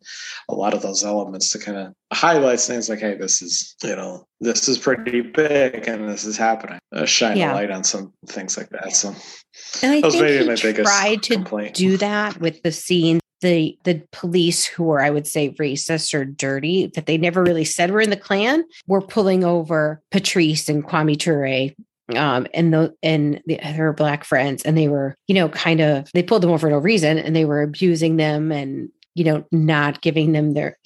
a 0.50 0.56
lot 0.56 0.74
of 0.74 0.82
those 0.82 1.04
elements 1.04 1.52
to 1.52 1.60
kind 1.60 1.78
of 1.78 1.94
highlight 2.14 2.60
things 2.62 2.90
like 2.90 3.00
hey 3.00 3.16
this 3.16 3.42
is 3.42 3.76
you 3.84 3.96
know 3.96 4.26
this 4.40 4.68
is 4.70 4.78
pretty 4.78 5.22
big 5.22 5.88
and 5.88 6.08
this 6.10 6.26
is 6.26 6.38
happening. 6.38 6.80
Uh, 6.92 7.06
shine 7.06 7.38
Yeah. 7.38 7.54
a 7.54 7.56
light 7.56 7.72
on 7.72 7.84
some 7.84 8.14
things 8.28 8.58
like 8.58 8.70
that. 8.70 8.96
So 8.96 9.10
And 9.84 9.92
I 9.94 10.02
that 10.02 10.06
was 10.06 10.14
think 10.16 10.26
maybe 10.26 10.44
he 10.44 10.48
my 10.50 10.56
biggest 10.56 10.92
tried 11.20 11.24
to 11.24 11.34
complaint. 11.36 11.76
do 11.76 11.98
that 11.98 12.40
with 12.40 12.62
the 12.64 12.72
scene 12.72 13.20
the 13.42 13.78
the 13.84 14.02
police 14.12 14.66
who 14.66 14.84
were 14.84 15.02
i 15.02 15.10
would 15.10 15.28
say 15.28 15.52
racist 15.60 16.14
or 16.14 16.26
dirty 16.26 16.88
that 16.96 17.06
they 17.06 17.18
never 17.18 17.44
really 17.44 17.66
said 17.66 17.92
were 17.92 18.02
in 18.02 18.10
the 18.10 18.18
klan 18.18 18.64
were 18.88 19.02
pulling 19.02 19.44
over 19.44 20.02
patrice 20.12 20.68
and 20.70 20.84
kwame 20.84 21.18
ture 21.20 21.76
um 22.16 22.48
and 22.54 22.74
the 22.74 22.96
and 23.04 23.42
the, 23.46 23.58
her 23.58 23.94
black 23.94 24.24
friends 24.24 24.64
and 24.64 24.78
they 24.78 24.88
were 24.88 25.16
you 25.28 25.36
know 25.36 25.50
kind 25.50 25.82
of 25.82 26.10
they 26.14 26.24
pulled 26.24 26.42
them 26.42 26.50
over 26.50 26.60
for 26.60 26.70
no 26.70 26.78
reason 26.78 27.18
and 27.18 27.36
they 27.36 27.46
were 27.46 27.62
abusing 27.62 28.18
them 28.18 28.52
and 28.52 28.90
you 29.18 29.24
know 29.24 29.44
not 29.52 30.02
giving 30.02 30.32
them 30.32 30.54
their 30.54 30.78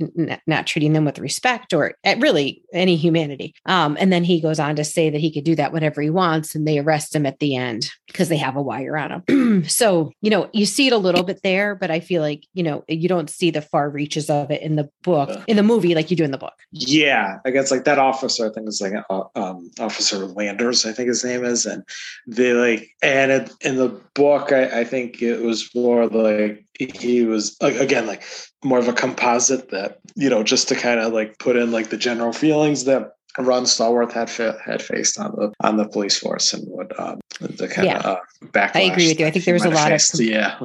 not 0.48 0.68
treating 0.68 0.94
them 0.94 1.06
with 1.06 1.20
respect 1.20 1.74
or 1.74 1.94
uh, 2.06 2.16
really 2.20 2.64
any 2.74 2.96
humanity 2.96 3.54
um 3.66 3.98
and 4.00 4.12
then 4.12 4.24
he 4.24 4.42
goes 4.42 4.60
on 4.60 4.76
to 4.76 4.84
say 4.84 5.10
that 5.10 5.22
he 5.22 5.32
could 5.32 5.44
do 5.44 5.56
that 5.56 5.74
whenever 5.74 6.02
he 6.02 6.10
wants 6.10 6.56
and 6.56 6.68
they 6.68 6.80
arrest 6.80 7.16
him 7.16 7.26
at 7.26 7.40
the 7.40 7.56
end 7.56 7.90
because 8.08 8.30
they 8.30 8.38
have 8.38 8.56
a 8.56 8.62
wire 8.62 8.98
on 8.98 9.24
him 9.28 9.64
so 9.68 10.12
you 10.22 10.30
know 10.30 10.50
you 10.54 10.66
see 10.66 10.88
it 10.88 10.94
a 10.94 10.98
little 10.98 11.24
bit 11.24 11.42
there 11.44 11.76
but 11.76 11.92
i 11.92 12.00
feel 12.00 12.22
like 12.22 12.46
you 12.54 12.64
know 12.64 12.84
you 12.88 13.08
don't 13.08 13.30
see 13.30 13.52
the 13.52 13.62
far 13.62 13.90
reaches 13.90 14.30
of 14.30 14.50
it 14.52 14.62
in 14.62 14.76
the 14.76 14.90
book 15.04 15.30
in 15.48 15.58
the 15.58 15.64
movie 15.64 15.96
like 15.96 16.10
you 16.10 16.18
do 16.18 16.24
in 16.24 16.32
the 16.32 16.38
book 16.38 16.54
Yeah, 16.72 17.40
I 17.46 17.52
guess 17.52 17.70
like 17.70 17.84
that 17.84 18.00
officer. 18.00 18.50
I 18.50 18.54
think 18.54 18.68
it's 18.68 18.80
like 18.80 18.94
uh, 19.10 19.24
um, 19.36 19.70
Officer 19.80 20.26
Landers. 20.26 20.86
I 20.86 20.94
think 20.94 21.10
his 21.10 21.24
name 21.24 21.44
is, 21.44 21.66
and 21.66 21.84
they 22.28 22.54
like 22.54 22.90
and 23.02 23.32
it, 23.32 23.52
in 23.62 23.76
the 23.76 23.90
book, 24.14 24.54
I, 24.54 24.82
I 24.82 24.84
think 24.86 25.22
it 25.22 25.42
was 25.42 25.70
more 25.76 26.08
like 26.08 26.66
he 26.88 27.26
was 27.26 27.56
again 27.62 28.08
like 28.08 28.24
more 28.64 28.80
of 28.80 28.88
a 28.88 28.94
composite 28.94 29.70
that 29.72 30.00
you 30.16 30.30
know 30.30 30.44
just 30.44 30.68
to 30.70 30.76
kind 30.76 31.00
of 31.00 31.14
like 31.14 31.38
put 31.40 31.56
in 31.56 31.72
like 31.72 31.90
the 31.90 31.98
general 31.98 32.34
feelings 32.34 32.86
that 32.86 33.12
Ron 33.38 33.64
Stallworth 33.64 34.12
had 34.12 34.30
fa- 34.30 34.60
had 34.64 34.82
faced 34.82 35.18
on 35.20 35.32
the 35.36 35.54
on 35.62 35.78
the 35.78 35.88
police 35.88 36.18
force 36.20 36.54
and 36.54 36.68
what 36.68 36.98
um, 37.00 37.20
the 37.40 37.68
kind 37.68 37.88
Yeah. 37.88 38.00
of 38.00 38.06
uh, 38.06 38.20
backlash. 38.48 38.76
I 38.76 38.82
agree 38.82 39.08
with 39.08 39.20
you. 39.20 39.26
I 39.26 39.32
think 39.32 39.46
there 39.46 39.54
was 39.54 39.66
a 39.66 39.70
lot 39.70 39.92
of 39.92 40.02
faced. 40.02 40.18
com- 40.18 40.26
yeah. 40.26 40.60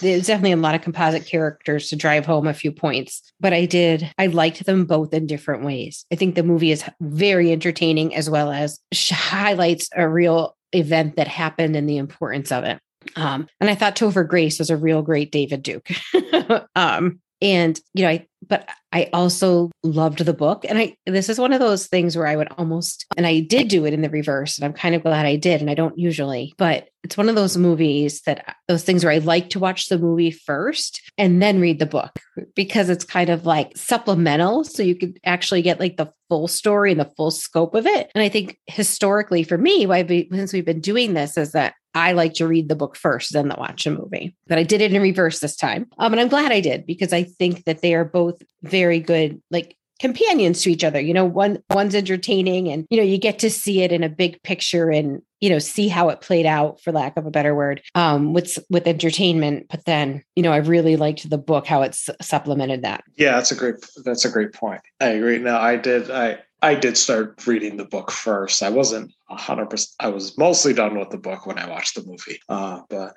there's 0.00 0.26
definitely 0.26 0.52
a 0.52 0.56
lot 0.56 0.74
of 0.74 0.82
composite 0.82 1.26
characters 1.26 1.88
to 1.90 1.96
drive 1.96 2.24
home 2.26 2.46
a 2.46 2.54
few 2.54 2.70
points 2.70 3.20
but 3.40 3.52
i 3.52 3.64
did 3.64 4.08
i 4.18 4.26
liked 4.26 4.64
them 4.64 4.84
both 4.84 5.12
in 5.12 5.26
different 5.26 5.64
ways 5.64 6.04
i 6.12 6.14
think 6.14 6.34
the 6.36 6.42
movie 6.44 6.70
is 6.70 6.84
very 7.00 7.50
entertaining 7.50 8.14
as 8.14 8.30
well 8.30 8.52
as 8.52 8.78
highlights 9.10 9.88
a 9.96 10.08
real 10.08 10.56
event 10.72 11.16
that 11.16 11.26
happened 11.26 11.74
and 11.74 11.88
the 11.88 11.96
importance 11.96 12.52
of 12.52 12.62
it 12.62 12.78
um, 13.16 13.46
and 13.60 13.70
i 13.70 13.74
thought 13.74 13.96
topher 13.96 14.26
grace 14.26 14.58
was 14.58 14.70
a 14.70 14.76
real 14.76 15.02
great 15.02 15.30
david 15.32 15.62
duke 15.62 15.88
um, 16.76 17.20
and 17.40 17.80
you 17.94 18.02
know 18.02 18.10
i 18.10 18.26
but 18.46 18.68
I 18.92 19.10
also 19.12 19.70
loved 19.82 20.24
the 20.24 20.32
book. 20.32 20.64
And 20.66 20.78
I 20.78 20.96
this 21.06 21.28
is 21.28 21.38
one 21.38 21.52
of 21.52 21.60
those 21.60 21.86
things 21.86 22.16
where 22.16 22.26
I 22.26 22.36
would 22.36 22.48
almost 22.56 23.06
and 23.16 23.26
I 23.26 23.40
did 23.40 23.68
do 23.68 23.84
it 23.84 23.92
in 23.92 24.02
the 24.02 24.10
reverse. 24.10 24.56
And 24.56 24.64
I'm 24.64 24.72
kind 24.72 24.94
of 24.94 25.02
glad 25.02 25.26
I 25.26 25.36
did. 25.36 25.60
And 25.60 25.70
I 25.70 25.74
don't 25.74 25.98
usually, 25.98 26.54
but 26.56 26.88
it's 27.04 27.16
one 27.16 27.28
of 27.28 27.34
those 27.34 27.56
movies 27.56 28.22
that 28.22 28.56
those 28.66 28.84
things 28.84 29.04
where 29.04 29.12
I 29.12 29.18
like 29.18 29.50
to 29.50 29.58
watch 29.58 29.88
the 29.88 29.98
movie 29.98 30.30
first 30.30 31.00
and 31.18 31.42
then 31.42 31.60
read 31.60 31.78
the 31.78 31.86
book 31.86 32.18
because 32.54 32.88
it's 32.88 33.04
kind 33.04 33.30
of 33.30 33.46
like 33.46 33.76
supplemental. 33.76 34.64
So 34.64 34.82
you 34.82 34.94
could 34.94 35.18
actually 35.24 35.62
get 35.62 35.80
like 35.80 35.96
the 35.96 36.12
full 36.28 36.48
story 36.48 36.92
and 36.92 37.00
the 37.00 37.12
full 37.16 37.30
scope 37.30 37.74
of 37.74 37.86
it. 37.86 38.10
And 38.14 38.22
I 38.22 38.28
think 38.28 38.58
historically 38.66 39.42
for 39.42 39.58
me, 39.58 39.86
why 39.86 40.02
we, 40.02 40.28
since 40.32 40.52
we've 40.52 40.64
been 40.64 40.80
doing 40.80 41.14
this 41.14 41.36
is 41.36 41.52
that 41.52 41.74
I 41.98 42.12
like 42.12 42.34
to 42.34 42.46
read 42.46 42.68
the 42.68 42.76
book 42.76 42.96
first, 42.96 43.32
then 43.32 43.48
the 43.48 43.56
watch 43.58 43.86
a 43.86 43.90
movie. 43.90 44.36
But 44.46 44.58
I 44.58 44.62
did 44.62 44.80
it 44.80 44.92
in 44.92 45.02
reverse 45.02 45.40
this 45.40 45.56
time. 45.56 45.86
Um, 45.98 46.12
and 46.12 46.20
I'm 46.20 46.28
glad 46.28 46.52
I 46.52 46.60
did 46.60 46.86
because 46.86 47.12
I 47.12 47.24
think 47.24 47.64
that 47.64 47.82
they 47.82 47.94
are 47.94 48.04
both 48.04 48.40
very 48.62 49.00
good, 49.00 49.42
like 49.50 49.76
companions 50.00 50.62
to 50.62 50.70
each 50.70 50.84
other. 50.84 51.00
You 51.00 51.12
know, 51.12 51.24
one 51.24 51.58
one's 51.70 51.94
entertaining 51.94 52.68
and 52.68 52.86
you 52.90 52.96
know, 52.96 53.02
you 53.02 53.18
get 53.18 53.38
to 53.40 53.50
see 53.50 53.82
it 53.82 53.92
in 53.92 54.04
a 54.04 54.08
big 54.08 54.42
picture 54.42 54.90
and 54.90 55.22
you 55.40 55.50
know, 55.50 55.58
see 55.60 55.86
how 55.86 56.08
it 56.08 56.20
played 56.20 56.46
out 56.46 56.80
for 56.80 56.90
lack 56.90 57.16
of 57.16 57.24
a 57.24 57.30
better 57.30 57.54
word, 57.54 57.80
um, 57.94 58.32
with 58.32 58.58
with 58.70 58.86
entertainment. 58.88 59.66
But 59.70 59.84
then, 59.84 60.24
you 60.34 60.42
know, 60.42 60.52
I 60.52 60.58
really 60.58 60.96
liked 60.96 61.28
the 61.28 61.38
book, 61.38 61.66
how 61.66 61.82
it's 61.82 62.10
supplemented 62.20 62.82
that. 62.82 63.04
Yeah, 63.16 63.36
that's 63.36 63.52
a 63.52 63.54
great 63.54 63.76
that's 64.04 64.24
a 64.24 64.30
great 64.30 64.52
point. 64.52 64.80
I 65.00 65.08
agree. 65.10 65.38
Now 65.38 65.60
I 65.60 65.76
did 65.76 66.10
I 66.10 66.38
I 66.60 66.74
did 66.74 66.96
start 66.96 67.46
reading 67.46 67.76
the 67.76 67.84
book 67.84 68.10
first. 68.10 68.62
I 68.62 68.70
wasn't 68.70 69.12
100%, 69.30 69.94
I 70.00 70.08
was 70.08 70.36
mostly 70.36 70.72
done 70.72 70.98
with 70.98 71.10
the 71.10 71.18
book 71.18 71.46
when 71.46 71.58
I 71.58 71.68
watched 71.68 71.94
the 71.94 72.04
movie. 72.04 72.40
Uh, 72.48 72.80
but 72.90 73.14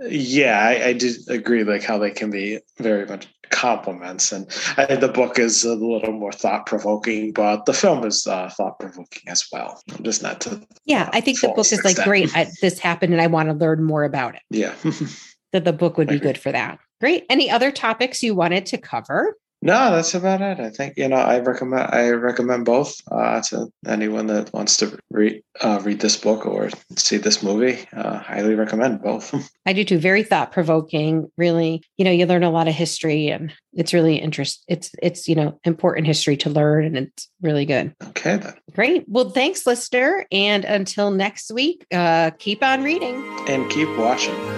yeah, 0.00 0.60
I, 0.60 0.88
I, 0.88 0.92
did 0.92 1.16
agree, 1.28 1.64
like 1.64 1.82
how 1.82 1.98
they 1.98 2.10
can 2.10 2.30
be 2.30 2.60
very 2.78 3.06
much 3.06 3.28
compliments. 3.50 4.32
And 4.32 4.46
I, 4.76 4.86
think 4.86 5.00
the 5.00 5.08
book 5.08 5.38
is 5.38 5.64
a 5.64 5.74
little 5.74 6.12
more 6.12 6.32
thought 6.32 6.66
provoking, 6.66 7.32
but 7.32 7.64
the 7.66 7.72
film 7.72 8.04
is 8.04 8.26
uh, 8.26 8.50
thought 8.50 8.78
provoking 8.78 9.22
as 9.28 9.46
well. 9.52 9.80
Just 10.02 10.22
not 10.22 10.40
to. 10.42 10.60
Yeah, 10.84 11.08
I 11.12 11.20
think 11.20 11.40
the 11.40 11.48
book 11.48 11.72
is 11.72 11.84
like, 11.84 11.96
great, 12.04 12.34
I, 12.36 12.50
this 12.60 12.78
happened 12.78 13.12
and 13.12 13.22
I 13.22 13.26
want 13.26 13.48
to 13.48 13.54
learn 13.54 13.82
more 13.82 14.04
about 14.04 14.34
it. 14.34 14.42
Yeah. 14.50 14.74
that 15.52 15.64
the 15.64 15.72
book 15.72 15.96
would 15.96 16.08
be 16.08 16.18
good 16.18 16.38
for 16.38 16.52
that. 16.52 16.78
Great. 17.00 17.24
Any 17.30 17.50
other 17.50 17.70
topics 17.70 18.22
you 18.22 18.34
wanted 18.34 18.66
to 18.66 18.78
cover? 18.78 19.36
No, 19.64 19.92
that's 19.92 20.12
about 20.12 20.42
it. 20.42 20.60
I 20.60 20.68
think 20.68 20.92
you 20.98 21.08
know 21.08 21.16
I 21.16 21.38
recommend 21.38 21.88
I 21.90 22.10
recommend 22.10 22.66
both 22.66 22.94
uh, 23.10 23.40
to 23.48 23.68
anyone 23.86 24.26
that 24.26 24.52
wants 24.52 24.76
to 24.76 24.98
read 25.10 25.42
uh, 25.62 25.80
read 25.82 26.00
this 26.00 26.18
book 26.18 26.44
or 26.44 26.68
see 26.96 27.16
this 27.16 27.42
movie. 27.42 27.88
Uh, 27.96 28.18
highly 28.18 28.56
recommend 28.56 29.00
both. 29.00 29.34
I 29.66 29.72
do 29.72 29.82
too. 29.82 29.96
Very 29.96 30.22
thought 30.22 30.52
provoking. 30.52 31.32
Really, 31.38 31.82
you 31.96 32.04
know, 32.04 32.10
you 32.10 32.26
learn 32.26 32.42
a 32.42 32.50
lot 32.50 32.68
of 32.68 32.74
history, 32.74 33.28
and 33.28 33.54
it's 33.72 33.94
really 33.94 34.16
interest. 34.16 34.62
It's 34.68 34.90
it's 35.02 35.26
you 35.26 35.34
know 35.34 35.58
important 35.64 36.06
history 36.06 36.36
to 36.38 36.50
learn, 36.50 36.84
and 36.84 36.98
it's 36.98 37.30
really 37.40 37.64
good. 37.64 37.94
Okay, 38.08 38.36
then. 38.36 38.52
Great. 38.74 39.04
Well, 39.08 39.30
thanks, 39.30 39.66
listener, 39.66 40.26
and 40.30 40.66
until 40.66 41.10
next 41.10 41.50
week, 41.50 41.86
uh, 41.90 42.32
keep 42.38 42.62
on 42.62 42.82
reading 42.82 43.16
and 43.48 43.70
keep 43.70 43.88
watching. 43.96 44.53